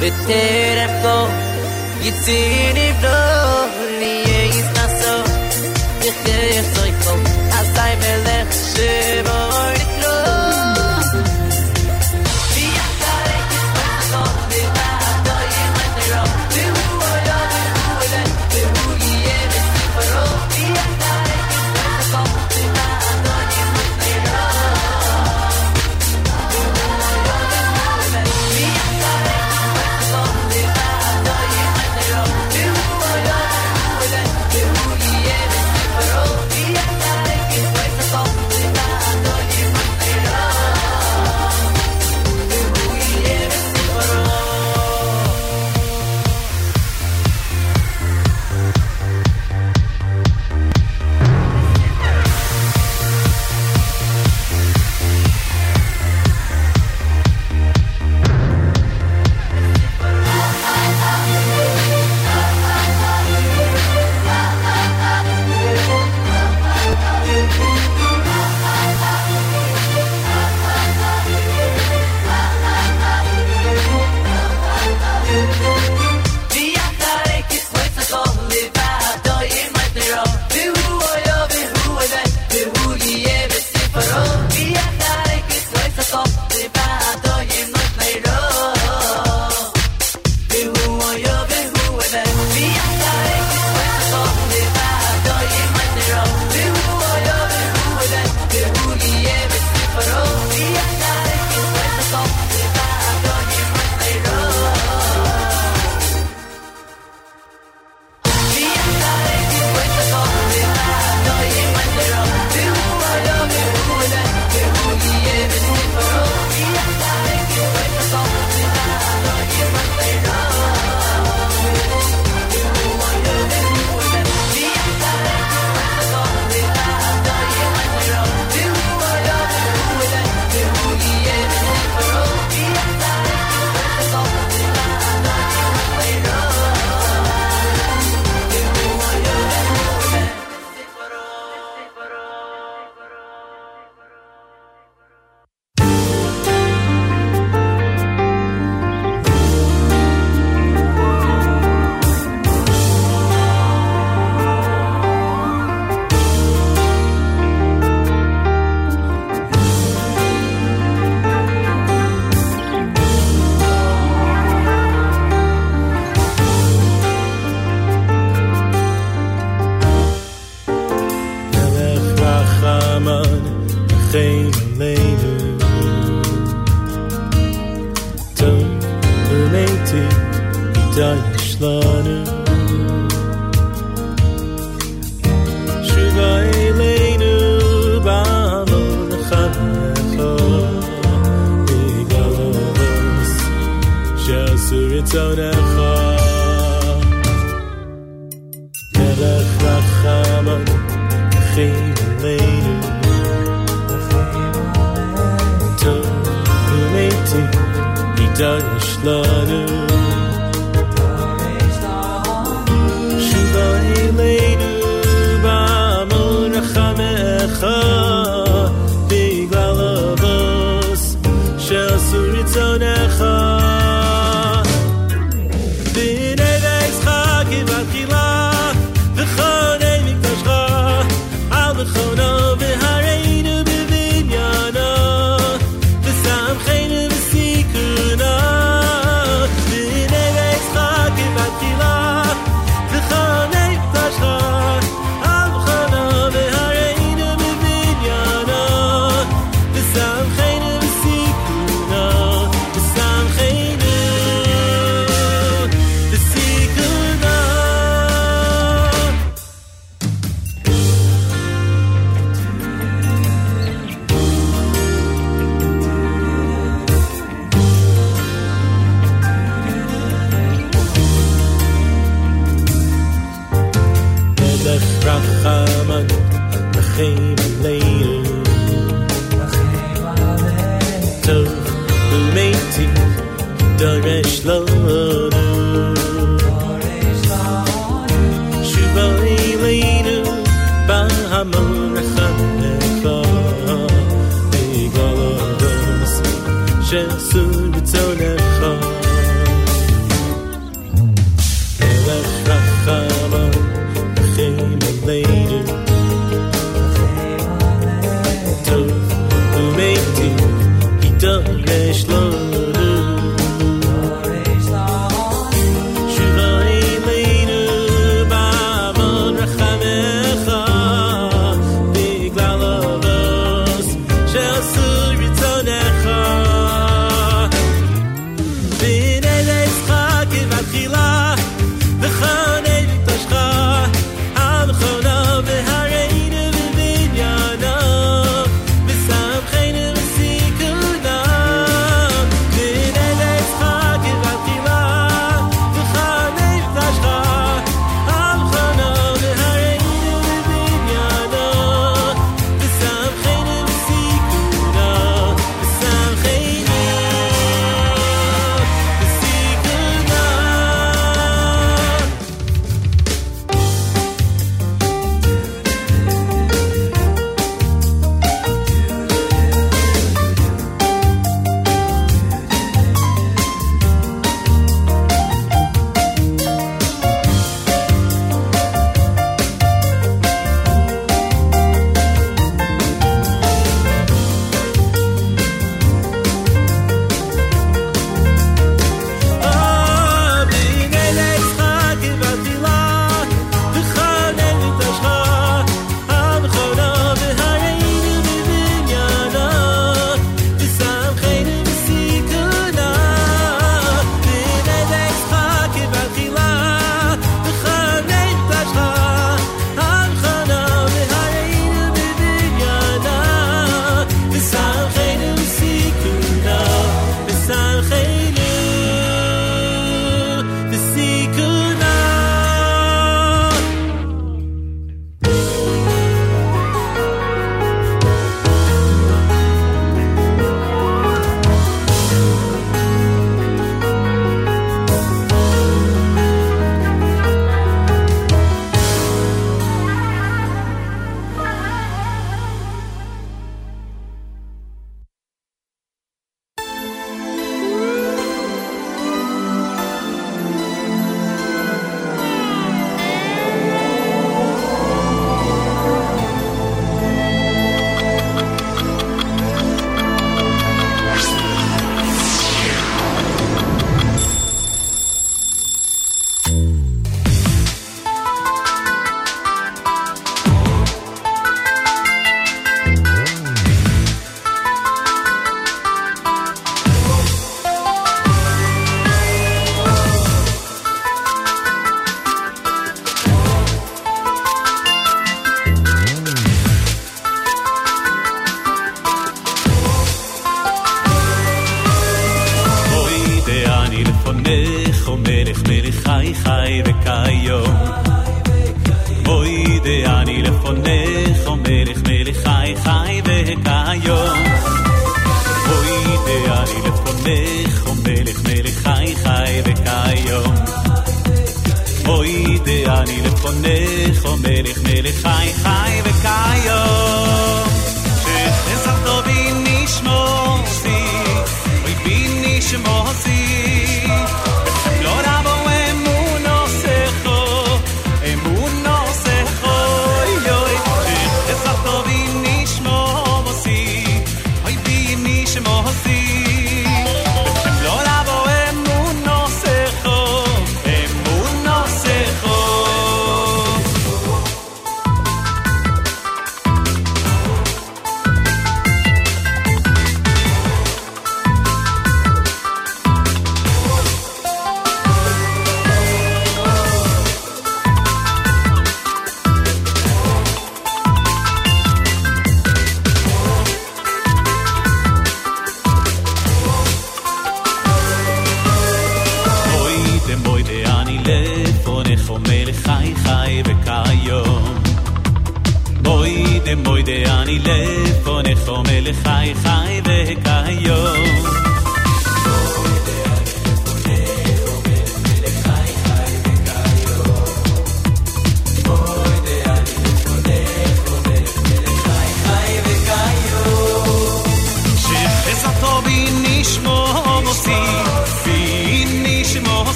Bitter 0.00 0.78
and 0.84 1.02
go 1.02 1.16
Get 2.02 2.16
לי 2.26 2.42
the 2.76 2.88
blood 3.00 3.68
not 4.76 4.90
so 5.00 6.77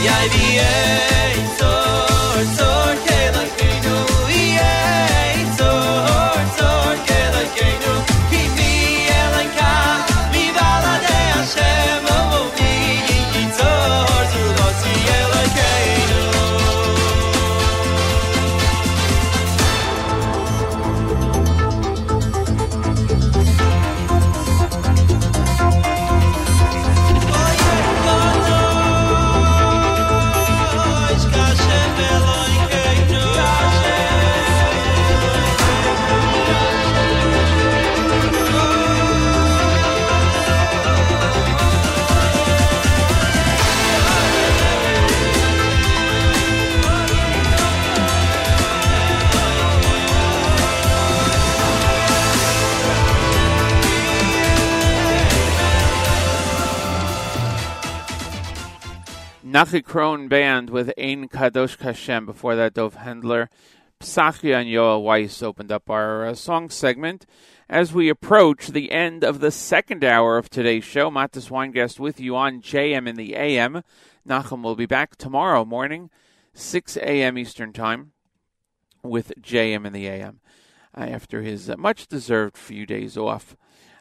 Bien, 0.00 0.30
tzor, 1.56 1.77
Nachi 59.58 59.82
Krohn 59.82 60.28
Band 60.28 60.70
with 60.70 60.92
Ein 60.96 61.28
Kadosh 61.28 61.76
Kashem. 61.76 62.26
Before 62.26 62.54
that, 62.54 62.74
Dov 62.74 62.94
Hendler, 62.94 63.48
Psachia 63.98 64.60
and 64.60 64.68
Yoel 64.68 65.02
Weiss 65.02 65.42
opened 65.42 65.72
up 65.72 65.90
our 65.90 66.26
uh, 66.26 66.34
song 66.36 66.70
segment. 66.70 67.26
As 67.68 67.92
we 67.92 68.08
approach 68.08 68.68
the 68.68 68.92
end 68.92 69.24
of 69.24 69.40
the 69.40 69.50
second 69.50 70.04
hour 70.04 70.38
of 70.38 70.48
today's 70.48 70.84
show, 70.84 71.10
Matis 71.10 71.50
Weingast 71.50 71.98
with 71.98 72.20
you 72.20 72.36
on 72.36 72.62
JM 72.62 73.08
in 73.08 73.16
the 73.16 73.34
AM. 73.34 73.82
Nachum 74.24 74.62
will 74.62 74.76
be 74.76 74.86
back 74.86 75.16
tomorrow 75.16 75.64
morning, 75.64 76.08
6 76.54 76.96
a.m. 76.98 77.36
Eastern 77.36 77.72
Time, 77.72 78.12
with 79.02 79.32
JM 79.42 79.84
in 79.84 79.92
the 79.92 80.06
AM 80.06 80.38
uh, 80.96 81.00
after 81.00 81.42
his 81.42 81.68
uh, 81.68 81.76
much 81.76 82.06
deserved 82.06 82.56
few 82.56 82.86
days 82.86 83.16
off. 83.16 83.56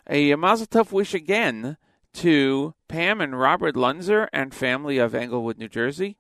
A 0.08 0.36
Mazel 0.36 0.68
Tov 0.68 0.92
wish 0.92 1.16
again 1.16 1.78
to 2.18 2.74
Pam 2.88 3.22
and 3.22 3.40
Robert 3.40 3.76
Lunzer 3.76 4.28
and 4.34 4.52
family 4.52 4.98
of 4.98 5.14
Englewood, 5.14 5.60
New 5.60 5.68
Jersey, 5.68 6.18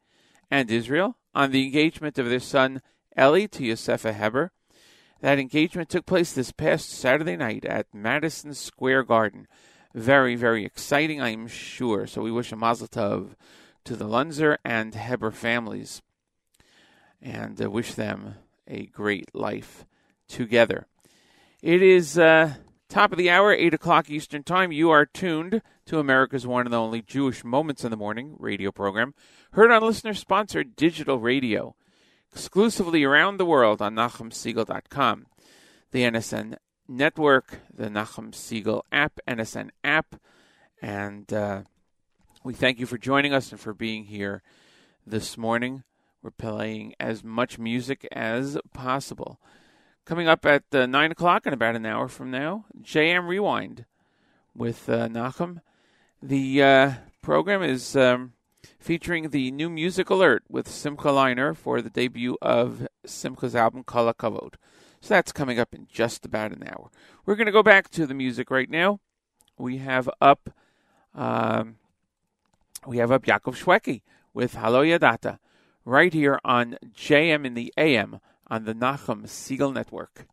and 0.51 0.69
Israel 0.69 1.17
on 1.33 1.49
the 1.49 1.65
engagement 1.65 2.19
of 2.19 2.29
their 2.29 2.39
son 2.39 2.83
Ellie 3.15 3.47
to 3.47 3.63
Yosefa 3.63 4.13
Heber. 4.13 4.51
That 5.21 5.39
engagement 5.39 5.89
took 5.89 6.05
place 6.05 6.31
this 6.31 6.51
past 6.51 6.91
Saturday 6.91 7.35
night 7.35 7.65
at 7.65 7.87
Madison 7.95 8.53
Square 8.53 9.03
Garden. 9.03 9.47
Very, 9.95 10.35
very 10.35 10.65
exciting, 10.65 11.19
I'm 11.19 11.47
sure. 11.47 12.05
So 12.05 12.21
we 12.21 12.31
wish 12.31 12.51
a 12.51 12.55
Mazel 12.55 12.87
Tov 12.87 13.29
to 13.83 13.95
the 13.95 14.05
Lunzer 14.05 14.57
and 14.63 14.93
Heber 14.93 15.31
families, 15.31 16.03
and 17.19 17.59
uh, 17.59 17.71
wish 17.71 17.95
them 17.95 18.35
a 18.67 18.85
great 18.85 19.33
life 19.33 19.83
together. 20.27 20.85
It 21.63 21.81
is 21.81 22.19
uh, 22.19 22.53
top 22.89 23.11
of 23.11 23.17
the 23.17 23.29
hour, 23.29 23.53
8 23.53 23.73
o'clock 23.73 24.09
Eastern 24.09 24.43
Time. 24.43 24.71
You 24.71 24.89
are 24.89 25.05
tuned 25.05 25.61
to 25.85 25.99
America's 25.99 26.47
one 26.47 26.65
and 26.65 26.75
only 26.75 27.01
Jewish 27.01 27.43
Moments 27.43 27.83
in 27.83 27.91
the 27.91 27.97
Morning 27.97 28.35
radio 28.39 28.71
program, 28.71 29.13
heard 29.51 29.71
on 29.71 29.83
listener 29.83 30.13
sponsored 30.13 30.75
digital 30.75 31.19
radio, 31.19 31.75
exclusively 32.31 33.03
around 33.03 33.37
the 33.37 33.45
world 33.45 33.81
on 33.81 33.95
NachumSegal.com, 33.95 35.27
the 35.91 36.03
NSN 36.03 36.55
network, 36.87 37.59
the 37.73 37.87
Nachum 37.87 38.31
Segal 38.31 38.81
app, 38.91 39.19
NSN 39.27 39.69
app, 39.83 40.15
and 40.81 41.31
uh, 41.33 41.61
we 42.43 42.53
thank 42.53 42.79
you 42.79 42.85
for 42.85 42.97
joining 42.97 43.33
us 43.33 43.51
and 43.51 43.59
for 43.59 43.73
being 43.73 44.05
here 44.05 44.41
this 45.05 45.37
morning. 45.37 45.83
We're 46.21 46.31
playing 46.31 46.95
as 46.99 47.23
much 47.23 47.59
music 47.59 48.07
as 48.11 48.57
possible. 48.73 49.39
Coming 50.07 50.29
up 50.29 50.45
at 50.45 50.63
uh, 50.71 50.85
9 50.85 51.11
o'clock 51.11 51.45
in 51.45 51.51
about 51.51 51.75
an 51.75 51.85
hour 51.85 52.07
from 52.07 52.31
now, 52.31 52.63
JM 52.81 53.27
Rewind 53.27 53.83
with 54.55 54.87
uh, 54.87 55.09
Nachum. 55.09 55.59
The 56.23 56.63
uh, 56.63 56.91
program 57.21 57.61
is 57.61 57.93
um, 57.97 58.31
featuring 58.79 59.31
the 59.31 59.51
new 59.51 59.69
music 59.69 60.09
alert 60.09 60.45
with 60.47 60.69
Simcha 60.69 61.09
Leiner 61.09 61.53
for 61.53 61.81
the 61.81 61.89
debut 61.89 62.37
of 62.41 62.87
Simcha's 63.05 63.53
album 63.53 63.83
Kala 63.83 64.13
Kavod. 64.13 64.53
So 65.01 65.13
that's 65.13 65.33
coming 65.33 65.59
up 65.59 65.75
in 65.75 65.87
just 65.91 66.25
about 66.25 66.53
an 66.53 66.63
hour. 66.65 66.89
We're 67.25 67.35
going 67.35 67.47
to 67.47 67.51
go 67.51 67.61
back 67.61 67.89
to 67.89 68.07
the 68.07 68.13
music 68.13 68.49
right 68.49 68.69
now. 68.69 69.01
We 69.57 69.79
have 69.79 70.09
up, 70.21 70.51
um, 71.13 71.79
we 72.85 72.99
have 72.99 73.11
up 73.11 73.25
Yaakov 73.25 73.61
Shwekey 73.61 74.03
with 74.33 74.53
Halo 74.53 74.85
Yadata 74.85 75.39
right 75.83 76.13
here 76.13 76.39
on 76.45 76.77
JM 76.95 77.45
in 77.45 77.55
the 77.55 77.73
AM 77.75 78.21
on 78.49 78.65
the 78.65 78.73
Nachum 78.73 79.23
Segal 79.23 79.73
Network. 79.73 80.27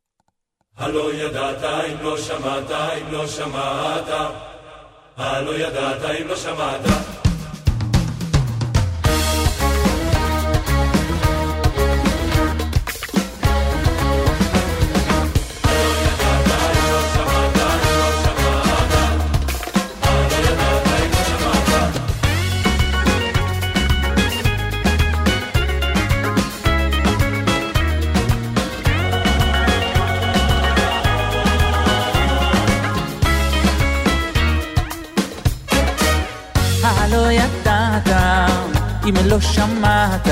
לא 39.34 39.40
שמעת, 39.40 40.28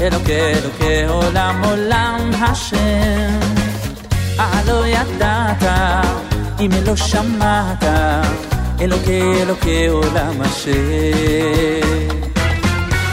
אלוקי 0.00 0.40
אלוקי 0.40 1.04
עולם 1.08 1.62
עולם 1.64 2.30
השם. 2.40 3.40
הלא 4.38 4.86
ידעת, 4.86 5.62
אם 6.60 6.70
לא 6.86 6.96
שמעת, 6.96 7.84
אלוקי 8.80 9.22
אלוקי 9.42 9.86
עולם 9.86 10.40
השם. 10.40 10.72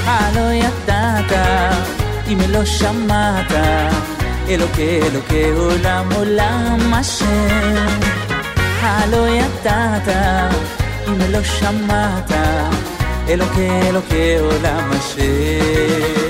הלא 0.06 0.52
ידעת, 0.54 1.32
אם 2.28 2.38
לא 2.50 2.66
שמעת, 2.66 3.52
אלוקי 4.50 5.00
אלוקי 5.02 5.50
עולם 5.50 6.12
עולם 6.16 6.94
השם. 6.94 8.00
הלא 8.82 9.28
ידעת, 9.28 10.16
אם 11.08 11.32
לא 11.32 11.44
שמעת, 11.44 12.32
אלוקי 13.30 13.70
אלוקי 13.90 14.38
עולם 14.38 14.92
השם. 14.92 16.25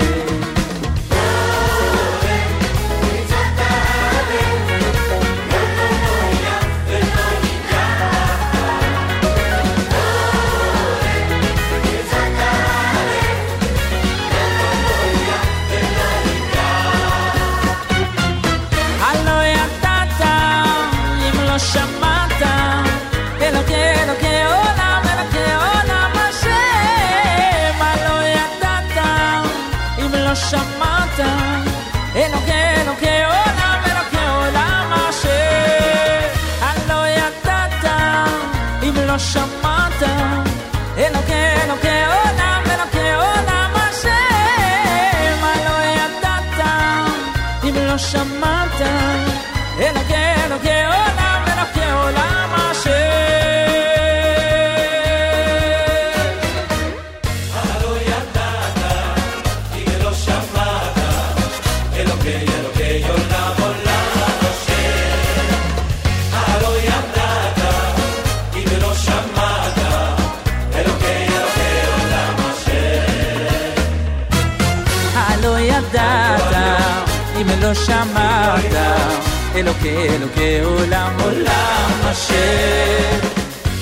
אלוקי 79.66 80.08
אלוקי 80.08 80.60
עולם 80.64 81.16
עולם 81.24 82.00
השם. 82.02 83.28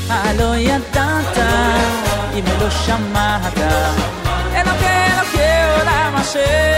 הלא 0.09 0.57
ידעת, 0.57 1.39
אם 2.35 2.45
לא 2.61 2.71
שמעת, 2.71 3.59
אלוקי 4.55 4.87
אלוקי 4.87 5.81
עולם 5.81 6.13
השם. 6.17 6.74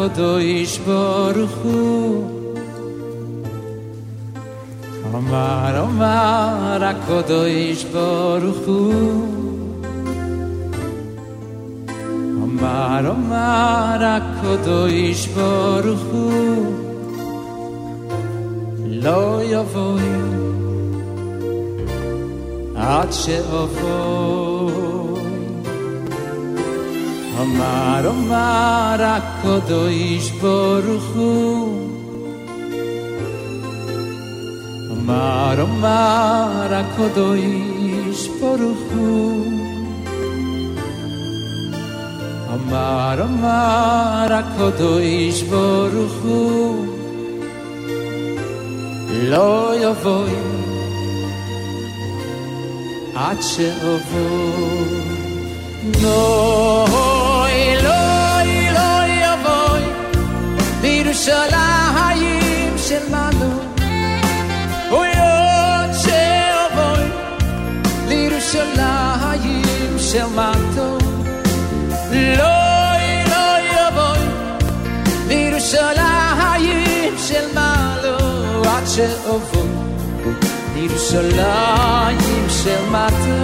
אמר 0.00 0.04
הקדוש 0.04 0.78
ברוך 38.41 38.77
הוא. 38.95 39.45
אמר 42.53 43.21
אמר 43.23 44.27
הקדוש 44.29 45.41
ברוך 45.41 46.13
הוא 46.23 46.85
לא 49.23 49.73
יבואי 49.81 50.35
עד 53.15 53.41
שאבוא. 53.41 54.81
נוי 56.01 57.75
לוי 57.83 58.69
לוי 58.71 59.11
יבוי 59.23 59.83
בירושלים 60.81 62.20
schermato 70.11 70.87
Loi, 72.11 73.07
loi, 73.33 73.67
voi 73.97 74.23
Lirusolayim 75.29 77.15
shel 77.25 77.47
malo 77.55 78.15
Ad 78.75 78.85
she'ovu 78.93 79.63
Lirusolayim 80.75 82.45
shel 82.59 82.83
mato 82.93 83.37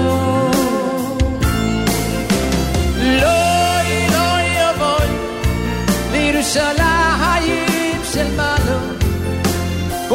Loi, 3.23 3.91
loi, 4.15 4.49
voi 4.81 5.11
Lirusolayim 6.13 7.99
shel 8.11 8.29
malo 8.39 8.79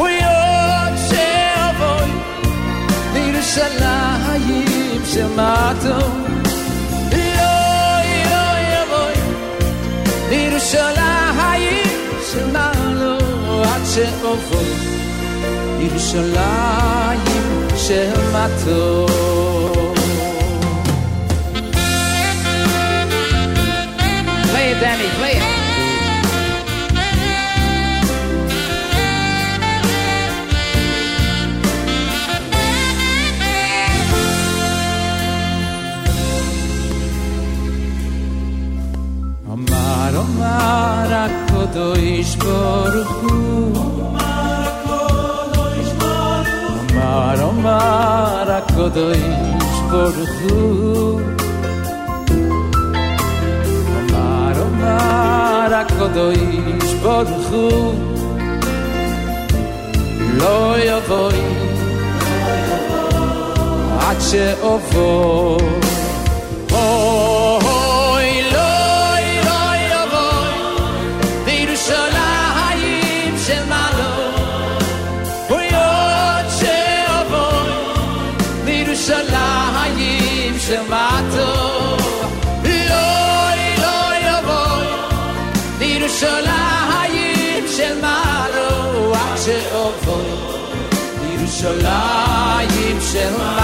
Uyot 0.03 0.95
she'ovu 1.09 1.93
Lirusolayim 3.15 5.01
shel 5.11 5.29
mato 5.39 6.42
לירושלים 12.32 12.32
של 12.32 12.46
מעלו 12.52 13.18
עד 13.64 13.82
שאבוי 13.94 14.74
לירושלים 15.78 17.18
של 17.76 18.10
מעטו 18.32 19.06
Play 24.52 24.70
it, 24.72 24.80
Danny, 24.82 25.08
play 25.18 25.34
it. 25.36 25.41
הקדוש 41.72 42.36
ברוך 42.36 43.22
הוא 43.22 43.76
אמר 46.92 47.48
אמר 47.48 48.50
הקדוש 48.50 49.18
ברוך 49.90 50.30
הוא 50.50 51.20
אמר 54.10 54.62
אמר 54.62 55.74
הקדוש 55.74 56.94
ברוך 57.02 57.48
הוא 57.50 57.94
לא 60.38 60.74
יבואי 60.78 61.42
עד 64.00 64.16
שאבוא 64.20 65.58
in 93.23 93.62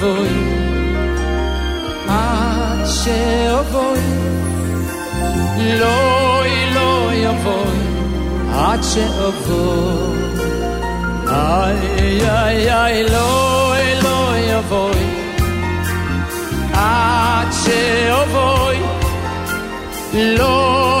voi. 0.00 0.34
Pace 2.06 3.48
a 3.48 3.62
voi. 3.72 4.02
Loi, 5.82 6.52
loi 6.78 7.24
a 7.24 7.32
voi. 7.44 7.78
Pace 8.50 9.02
a 9.02 9.30
voi. 9.46 10.22
Ai, 11.26 12.20
ai, 12.40 12.68
ai 12.68 13.08
Loi, 13.10 13.86
loi 14.02 14.50
a 14.50 14.60
voi. 14.68 15.04
Pace 16.72 17.80
a 18.10 18.24
voi. 18.34 18.78
Loi, 20.36 20.94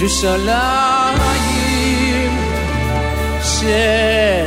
לירושלים 0.00 1.16
של 3.42 4.39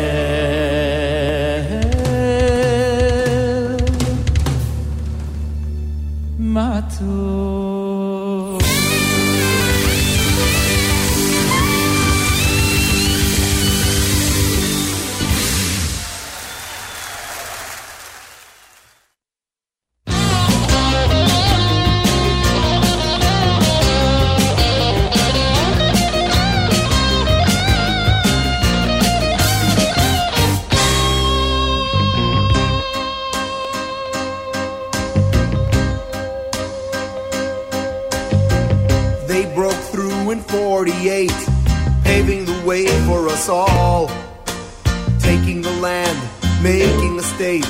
State, 47.35 47.66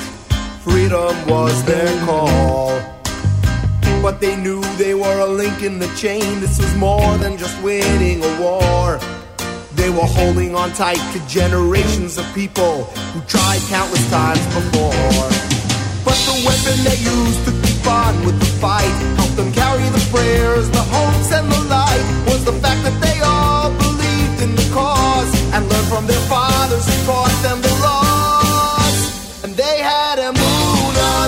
freedom 0.61 1.13
was 1.27 1.63
their 1.65 1.89
call. 2.05 2.69
But 4.01 4.21
they 4.21 4.35
knew 4.35 4.61
they 4.77 4.93
were 4.93 5.19
a 5.19 5.25
link 5.25 5.63
in 5.63 5.79
the 5.79 5.87
chain. 5.95 6.39
This 6.39 6.59
was 6.59 6.75
more 6.75 7.17
than 7.17 7.35
just 7.37 7.55
winning 7.63 8.23
a 8.23 8.33
war. 8.39 8.99
They 9.73 9.89
were 9.89 10.09
holding 10.19 10.53
on 10.55 10.71
tight 10.73 11.01
to 11.13 11.19
generations 11.27 12.19
of 12.19 12.25
people 12.35 12.83
who 13.13 13.21
tried 13.21 13.59
countless 13.67 14.07
times 14.11 14.45
before. 14.53 15.27
But 16.05 16.17
the 16.29 16.37
weapon 16.45 16.77
they 16.85 16.99
used 17.01 17.41
to 17.49 17.51
keep 17.65 17.87
on 17.87 18.13
with 18.23 18.37
the 18.39 18.51
fight 18.61 18.95
helped 19.17 19.35
them 19.35 19.51
carry 19.51 19.89
the 19.89 20.03
prayers, 20.13 20.69
the 20.69 20.85
hopes, 20.93 21.31
and 21.31 21.51
the 21.51 21.61
light 21.73 22.05
was 22.29 22.45
the 22.45 22.53
fact 22.61 22.83
that 22.85 22.97
they 23.01 23.17
all 23.25 23.71
believed 23.81 24.43
in 24.45 24.55
the 24.55 24.69
cause 24.71 25.33
and 25.53 25.67
learned 25.67 25.87
from 25.87 26.05
their 26.05 26.23
fathers 26.29 26.85
who 26.85 27.05
taught 27.07 27.33
them 27.41 27.61
the 27.61 27.73
laws. 27.81 28.04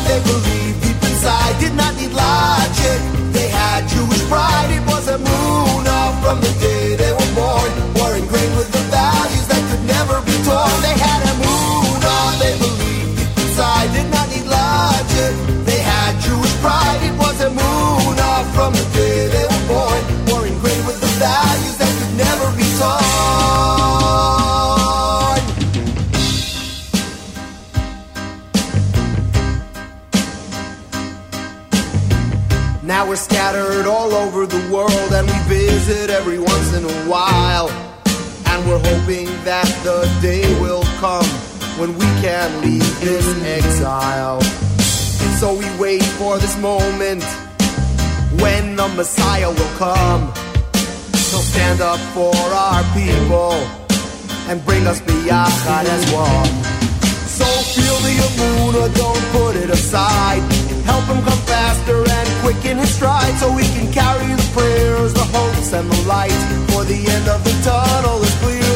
They 0.08 0.20
believed 0.24 0.78
deep 0.84 1.00
inside, 1.10 1.54
did 1.60 1.76
not 1.76 1.94
need 2.00 2.14
logic. 2.14 3.00
They 3.36 3.48
had 3.50 3.88
Jewish 3.88 4.24
pride, 4.32 4.72
it 4.72 4.84
was 4.88 5.08
a 5.08 5.18
moon 5.18 5.86
from 6.24 6.42
the 6.42 6.54
day 6.60 6.96
they 6.96 7.12
were 7.12 7.32
born, 7.36 7.70
were 8.00 8.16
ingrained 8.18 8.56
with 8.58 8.72
the 8.72 8.84
values 8.92 9.48
that 9.48 9.62
could 9.70 9.84
never 9.86 10.20
be 10.28 10.36
torn. 10.48 10.76
They 10.84 10.96
had 11.08 11.22
a 11.32 11.36
moon 11.46 12.00
they 12.42 12.54
believed 12.60 13.12
deep 13.18 13.38
inside, 13.44 13.88
did 13.96 14.10
not 14.12 14.28
need 14.34 14.48
logic. 14.48 15.34
They 15.70 15.80
had 15.80 16.20
Jewish 16.20 16.56
pride, 16.64 17.00
it 17.10 17.16
was 17.24 17.38
a 17.42 17.50
moon 17.50 18.18
from 18.56 18.74
the 18.74 18.86
day 18.98 19.07
we're 38.78 39.00
hoping 39.00 39.26
that 39.44 39.68
the 39.84 40.06
day 40.22 40.44
will 40.60 40.84
come 41.00 41.26
when 41.80 41.94
we 41.98 42.06
can 42.22 42.62
leave 42.62 43.00
this 43.02 43.26
exile. 43.44 44.42
So 45.40 45.54
we 45.54 45.66
wait 45.78 46.04
for 46.04 46.38
this 46.38 46.58
moment 46.60 47.24
when 48.42 48.76
the 48.76 48.88
Messiah 48.90 49.50
will 49.50 49.74
come. 49.78 50.34
He'll 51.30 51.46
stand 51.54 51.82
up 51.82 52.00
for 52.14 52.34
our 52.34 52.84
people 52.94 53.54
and 54.50 54.64
bring 54.66 54.88
us 54.88 55.02
biyachad 55.02 55.86
as 55.86 56.04
one. 56.12 56.50
So 57.28 57.46
feel 57.46 57.98
the 58.02 58.16
Amuna, 58.28 58.96
don't 58.96 59.26
put 59.32 59.56
it 59.56 59.70
aside. 59.70 60.42
Help 60.86 61.06
him 61.06 61.24
come 61.24 61.42
faster 61.46 61.98
and 61.98 62.28
quicken 62.42 62.78
his 62.78 62.94
stride 62.96 63.36
so 63.40 63.54
we 63.54 63.64
can 63.64 63.92
carry 63.94 64.34
the 64.34 64.50
prayers, 64.54 65.14
the 65.14 65.28
hopes, 65.36 65.74
and 65.74 65.90
the 65.92 66.08
light. 66.08 66.42
For 66.72 66.84
the 66.84 66.98
end 66.98 67.28
of 67.28 67.44
the 67.44 67.54
tunnel 67.64 68.24
is. 68.24 68.38
We 68.46 68.67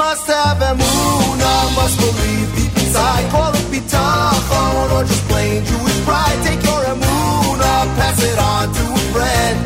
must 0.00 0.26
have 0.28 0.56
emun, 0.56 1.38
must 1.76 1.96
believe 2.00 2.48
deep 2.56 2.74
inside. 2.82 3.24
Call 3.30 3.52
it 3.52 3.66
bitachon 3.68 4.88
or 4.96 5.04
just 5.04 5.24
plain 5.28 5.62
Jewish 5.62 6.00
pride. 6.08 6.38
Take 6.46 6.62
your 6.64 6.82
emun, 6.92 7.60
pass 8.00 8.18
it 8.30 8.38
on 8.38 8.64
to 8.76 8.84
a 8.96 9.02
friend. 9.12 9.56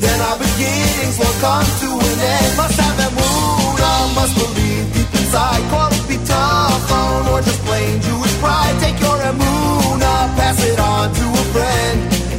Then 0.00 0.18
our 0.28 0.38
beginnings 0.40 1.16
will 1.20 1.36
come 1.44 1.68
to 1.82 1.88
an 2.08 2.18
end. 2.36 2.50
Must 2.56 2.78
have 2.80 2.98
emun, 3.08 4.06
must 4.16 4.34
believe 4.40 4.84
deep 4.96 5.12
inside. 5.20 5.62
Call 5.68 5.90
it 5.92 6.04
bitachon 6.08 7.20
or 7.32 7.40
just 7.44 7.60
plain 7.68 8.00
Jewish 8.00 8.34
pride. 8.40 8.76
Take 8.80 8.98
your 8.98 9.18
emun, 9.30 10.00
pass 10.40 10.58
it 10.64 10.78
on 10.80 11.12
to 11.18 11.26
a 11.42 11.44
friend. 11.52 11.96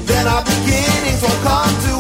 Then 0.10 0.26
our 0.26 0.44
beginnings 0.44 1.22
will 1.22 1.42
come 1.46 1.74
to 1.86 1.94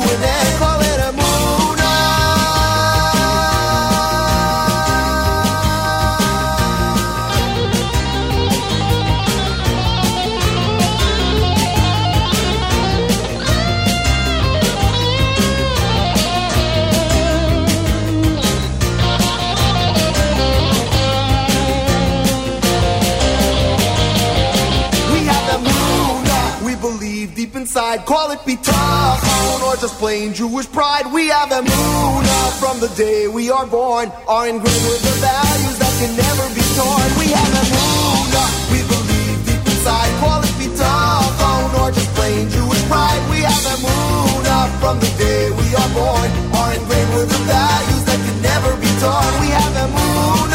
inside. 27.93 28.05
Call 28.05 28.31
it 28.31 28.39
bitachon 28.39 29.61
or 29.63 29.75
just 29.75 29.95
plain 29.99 30.33
Jewish 30.33 30.69
pride. 30.71 31.11
We 31.11 31.27
have 31.27 31.49
the 31.49 31.61
moon 31.61 32.25
from 32.59 32.79
the 32.79 32.91
day 32.95 33.27
we 33.27 33.49
are 33.49 33.65
born. 33.65 34.11
Are 34.27 34.47
ingrained 34.47 34.85
with 34.87 35.01
the 35.01 35.15
values 35.21 35.77
that 35.79 35.93
can 35.99 36.15
never 36.15 36.45
be 36.55 36.63
torn. 36.75 37.09
We 37.19 37.27
have 37.31 37.51
the 37.53 37.65
moon. 37.73 38.33
We 38.71 38.79
believe 38.87 39.45
deep 39.45 39.65
inside. 39.65 40.11
Call 40.19 40.41
it 40.41 40.53
bitachon 40.59 41.79
or 41.79 41.91
just 41.91 42.09
plain 42.15 42.49
Jewish 42.49 42.83
pride. 42.87 43.21
We 43.29 43.41
have 43.41 43.63
the 43.63 43.77
moon 43.83 44.43
from 44.79 44.99
the 44.99 45.11
day 45.17 45.49
we 45.51 45.75
are 45.75 45.89
born. 45.93 46.29
Are 46.53 46.73
ingrained 46.73 47.13
with 47.15 47.29
the 47.29 47.41
values 47.45 48.03
that 48.05 48.19
can 48.25 48.41
never 48.41 48.75
be 48.77 48.89
torn. 48.99 49.31
We 49.41 49.49
have 49.49 49.73
the 49.73 49.87
moon. 49.87 50.52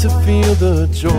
To 0.00 0.08
feel 0.24 0.54
the 0.54 0.86
joy. 0.92 1.10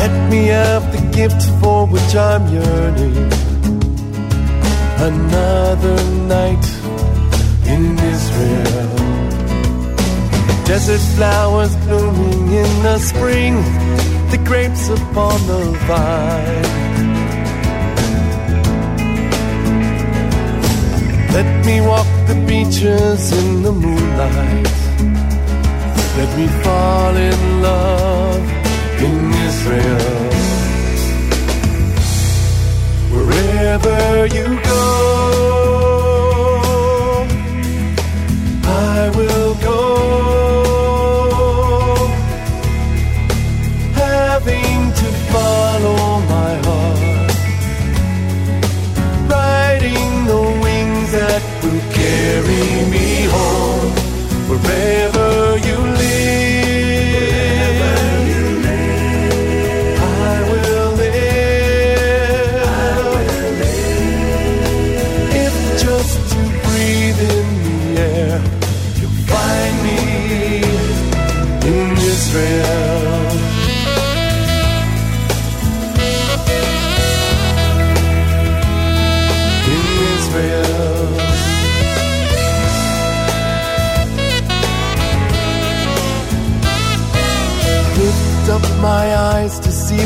Let 0.00 0.30
me 0.30 0.48
have 0.48 0.84
the 0.92 1.02
gift 1.16 1.42
for 1.62 1.86
which 1.86 2.14
I'm 2.14 2.44
yearning. 2.52 3.32
Another 5.10 5.96
night 6.36 6.66
in 7.64 7.98
Israel. 8.14 8.96
Desert 10.66 11.04
flowers 11.16 11.74
blooming 11.86 12.52
in 12.52 12.82
the 12.82 12.98
spring, 12.98 13.54
the 14.32 14.40
grapes 14.44 14.90
upon 14.90 15.46
the 15.46 15.62
vine. 15.86 16.85
Let 21.36 21.66
me 21.66 21.82
walk 21.82 22.06
the 22.26 22.34
beaches 22.48 23.30
in 23.30 23.62
the 23.62 23.70
moonlight. 23.70 24.72
Let 26.16 26.30
me 26.38 26.46
fall 26.64 27.14
in 27.14 27.60
love 27.60 28.44
in 29.06 29.34
Israel. 29.48 30.30
Wherever 33.12 34.26
you 34.36 34.46
go, 34.62 34.82
I 38.64 39.12
will 39.14 39.54
go. 39.56 39.95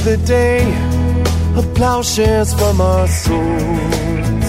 The 0.05 0.17
day 0.25 0.65
of 1.57 1.75
plowshares 1.75 2.55
from 2.55 2.81
our 2.81 3.07
souls. 3.07 4.47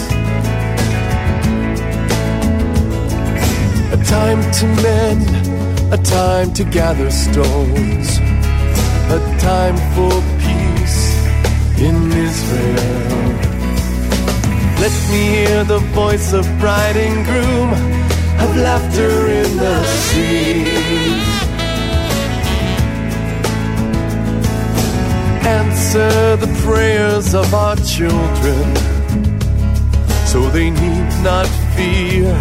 A 3.92 3.98
time 4.04 4.40
to 4.58 4.66
mend, 4.82 5.92
a 5.92 5.98
time 5.98 6.54
to 6.54 6.64
gather 6.64 7.10
stones, 7.10 8.18
a 9.16 9.18
time 9.40 9.76
for 9.94 10.14
peace 10.40 11.00
in 11.78 11.96
Israel. 12.28 13.22
Let 14.80 14.94
me 15.10 15.22
hear 15.36 15.64
the 15.64 15.80
voice 15.92 16.32
of 16.32 16.44
bride 16.60 16.96
and 16.96 17.26
groom, 17.26 17.70
of 18.44 18.56
laughter 18.56 19.28
in 19.28 19.56
the 19.58 19.84
streets. 19.84 21.31
Answer 25.94 26.36
the 26.36 26.60
prayers 26.64 27.34
of 27.34 27.52
our 27.52 27.76
children, 27.76 28.74
so 30.24 30.40
they 30.48 30.70
need 30.70 31.08
not 31.22 31.46
fear 31.76 32.32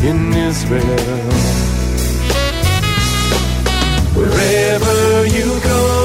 in 0.00 0.32
Israel. 0.32 1.30
Wherever 4.16 5.26
you 5.26 5.60
go, 5.60 5.99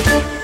Thank 0.00 0.32
you. 0.32 0.37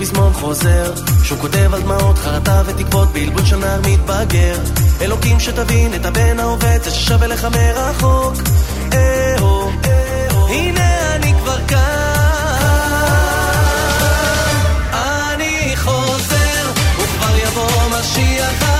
פזמון 0.00 0.32
חוזר, 0.32 0.92
שהוא 1.24 1.38
כותב 1.38 1.74
על 1.74 1.82
דמעות 1.82 2.18
חרטה 2.18 2.62
ותקוות 2.66 3.08
בלבול 3.12 3.44
של 3.44 3.56
נער 3.56 3.80
מתבגר. 3.80 4.58
אלוקים 5.00 5.40
שתבין 5.40 5.94
את 5.94 6.06
הבן 6.06 6.40
העובד, 6.40 6.78
זה 6.82 6.90
ששווה 6.90 7.26
לך 7.26 7.44
מרחוק. 7.44 8.34
אה-הו, 8.92 9.70
הנה 10.48 11.14
אני 11.14 11.34
כבר 11.42 11.66
כאן. 11.68 11.78
אני 14.92 15.76
חוזר, 15.76 16.70
וכבר 16.98 17.36
יבוא 17.36 17.98
משיח. 18.00 18.79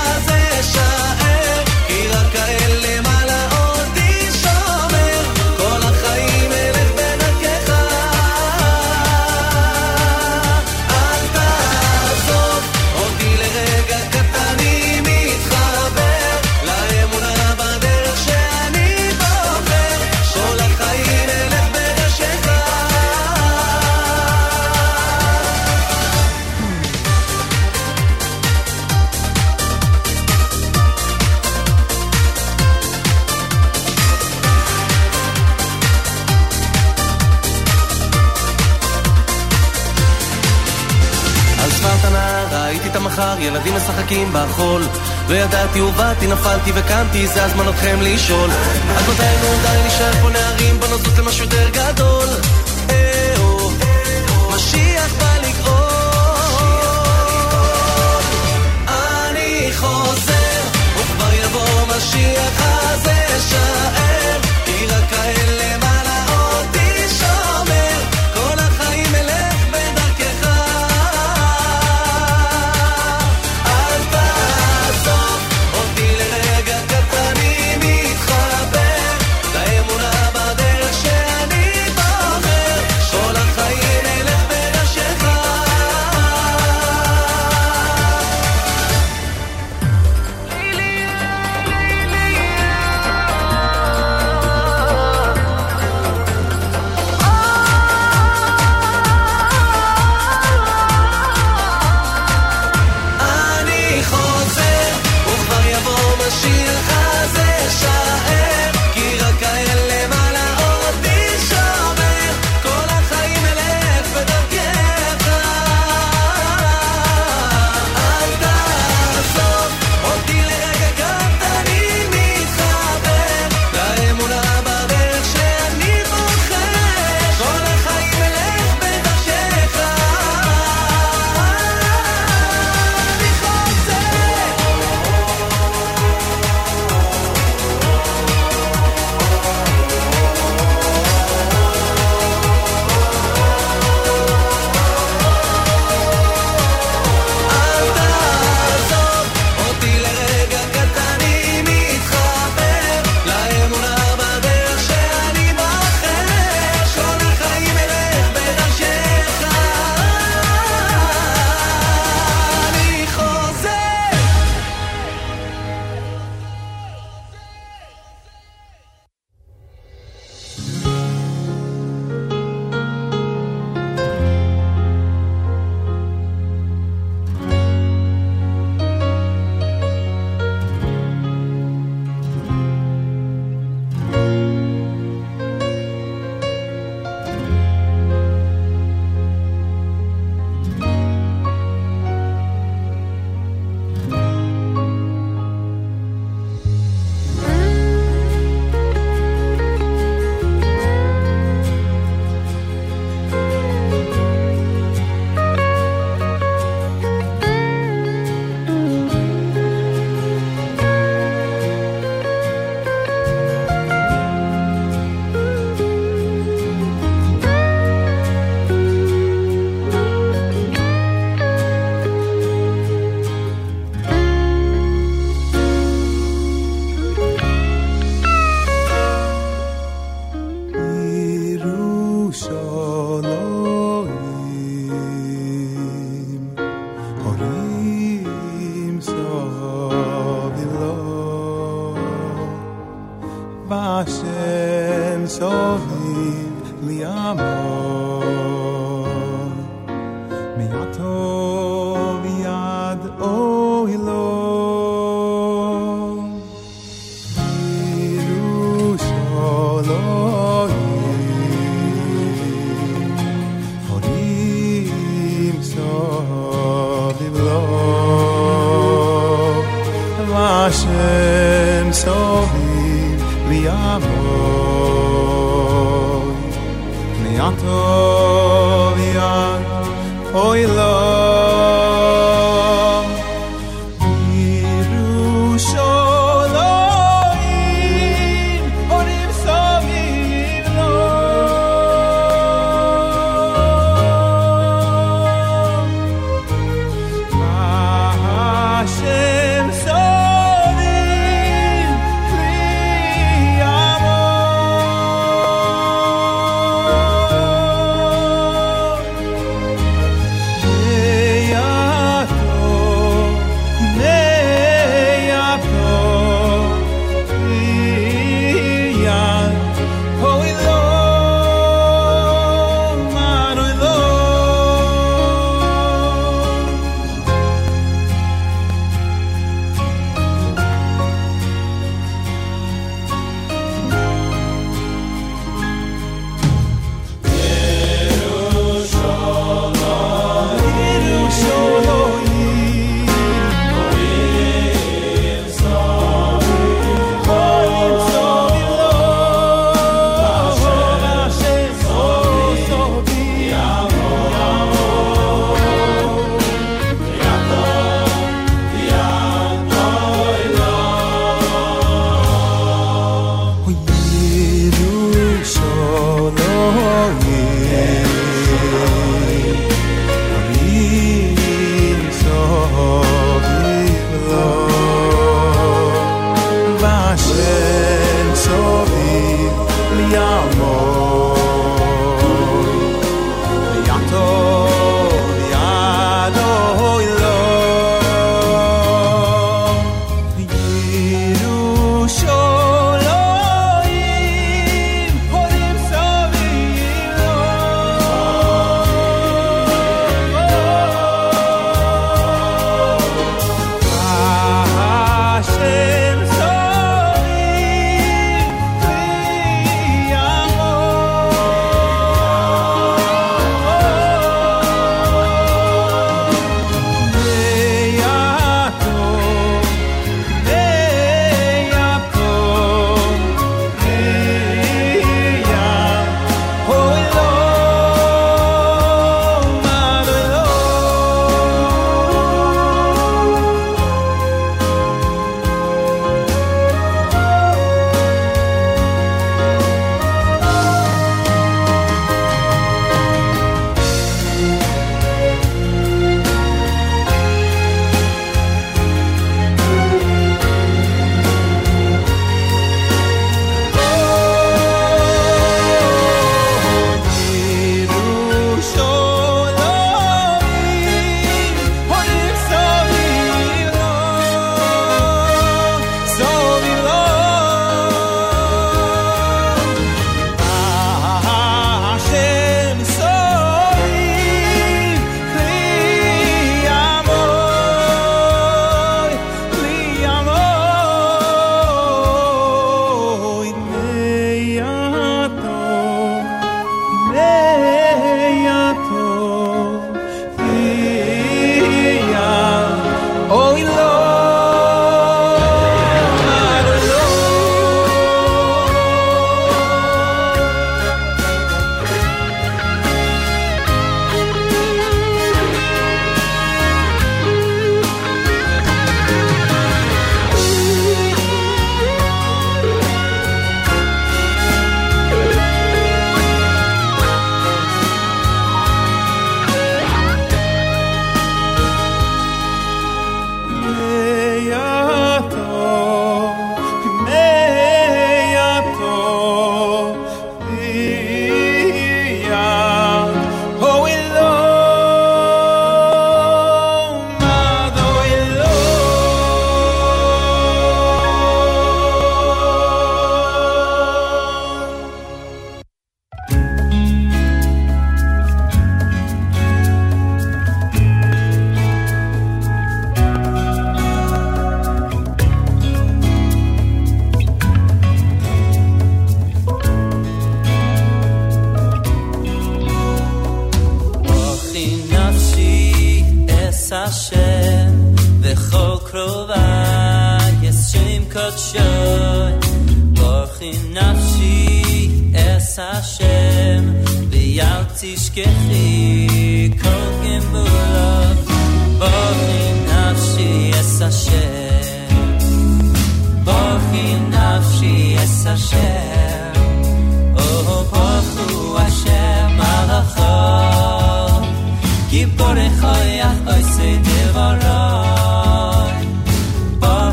משחקים 43.81 44.33
בחול. 44.33 44.83
לא 45.29 45.35
ידעתי, 45.35 45.79
הובלתי, 45.79 46.27
נפלתי 46.27 46.71
וקמתי, 46.75 47.27
זה 47.27 47.43
הזמן 47.43 47.69
אתכם 47.69 47.97
לשאול. 48.01 48.49
אז 48.97 49.09
מתי 49.09 49.23
נו 49.41 49.47
די 49.61 49.87
נשאר 49.87 50.11
פה 50.21 50.29
נערים, 50.29 50.79
בנות 50.79 51.01
למשהו 51.17 51.45
יותר 51.45 51.69
גדול. 51.69 52.27
אה-או, 52.89 53.69
אה, 53.81 54.55
משיח 54.55 55.13
בא 55.19 55.37
לגאול 55.37 55.91
אני 58.87 59.69
חוזר, 59.73 60.61
וכבר 60.97 61.33
יבוא 61.33 61.97
משיח 61.97 62.70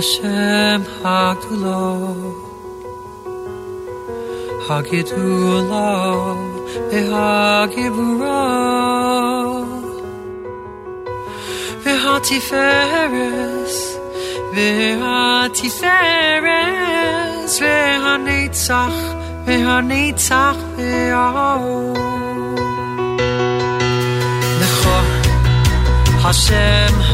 Hashem 0.00 0.80
Hagulo 1.02 1.80
Hagidulo 4.66 5.88
Behagiburo 6.90 8.40
Vehatiferes 11.84 13.74
Vehatiferes 14.54 15.82
Vehanitzach 17.60 18.98
Vehanitzach 19.44 20.60
Vehaom 20.78 21.94
Lecho 24.60 24.96
Hashem 26.22 26.94
Hagulo 26.96 27.09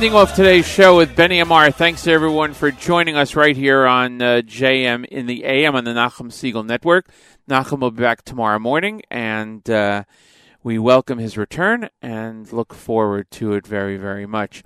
ending 0.00 0.14
off 0.14 0.34
today's 0.34 0.66
show 0.66 0.96
with 0.96 1.14
Benny 1.14 1.40
Amar. 1.40 1.70
Thanks 1.70 2.04
to 2.04 2.10
everyone 2.10 2.54
for 2.54 2.70
joining 2.70 3.16
us 3.16 3.36
right 3.36 3.54
here 3.54 3.84
on 3.84 4.22
uh, 4.22 4.40
JM 4.42 5.04
in 5.04 5.26
the 5.26 5.44
AM 5.44 5.76
on 5.76 5.84
the 5.84 5.90
Nachum 5.90 6.30
Segal 6.30 6.64
Network. 6.64 7.10
Nachum 7.46 7.80
will 7.80 7.90
be 7.90 8.00
back 8.00 8.22
tomorrow 8.22 8.58
morning, 8.58 9.02
and 9.10 9.68
uh, 9.68 10.04
we 10.62 10.78
welcome 10.78 11.18
his 11.18 11.36
return 11.36 11.90
and 12.00 12.50
look 12.50 12.72
forward 12.72 13.30
to 13.32 13.52
it 13.52 13.66
very, 13.66 13.98
very 13.98 14.24
much. 14.24 14.62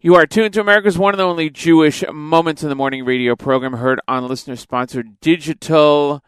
You 0.00 0.16
are 0.16 0.26
tuned 0.26 0.54
to 0.54 0.60
America's 0.60 0.98
one 0.98 1.14
and 1.14 1.20
only 1.20 1.50
Jewish 1.50 2.02
Moments 2.12 2.64
in 2.64 2.68
the 2.68 2.74
Morning 2.74 3.04
radio 3.04 3.36
program, 3.36 3.74
heard 3.74 4.00
on 4.08 4.26
listener 4.26 4.56
sponsored 4.56 5.20
digital 5.20 6.20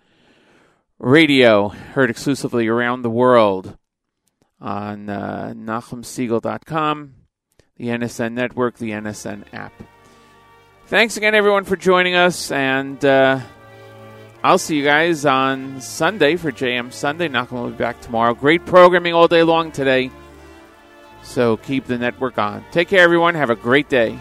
radio, 1.00 1.70
heard 1.70 2.10
exclusively 2.10 2.68
around 2.68 3.02
the 3.02 3.10
world 3.10 3.76
on 4.60 5.08
uh, 5.08 5.52
NachumSegal.com 5.56 7.14
NSN 7.88 8.32
Network, 8.32 8.78
the 8.78 8.90
NSN 8.90 9.44
app. 9.52 9.72
Thanks 10.86 11.16
again, 11.16 11.34
everyone, 11.34 11.64
for 11.64 11.76
joining 11.76 12.14
us, 12.14 12.50
and 12.50 13.04
uh, 13.04 13.40
I'll 14.42 14.58
see 14.58 14.76
you 14.76 14.84
guys 14.84 15.24
on 15.24 15.80
Sunday 15.80 16.36
for 16.36 16.50
JM 16.50 16.92
Sunday. 16.92 17.28
Nachum 17.28 17.52
will 17.52 17.70
be 17.70 17.76
back 17.76 18.00
tomorrow. 18.00 18.34
Great 18.34 18.66
programming 18.66 19.14
all 19.14 19.28
day 19.28 19.42
long 19.42 19.70
today, 19.70 20.10
so 21.22 21.56
keep 21.58 21.86
the 21.86 21.96
network 21.98 22.38
on. 22.38 22.64
Take 22.72 22.88
care, 22.88 23.00
everyone. 23.00 23.34
Have 23.34 23.50
a 23.50 23.56
great 23.56 23.88
day. 23.88 24.18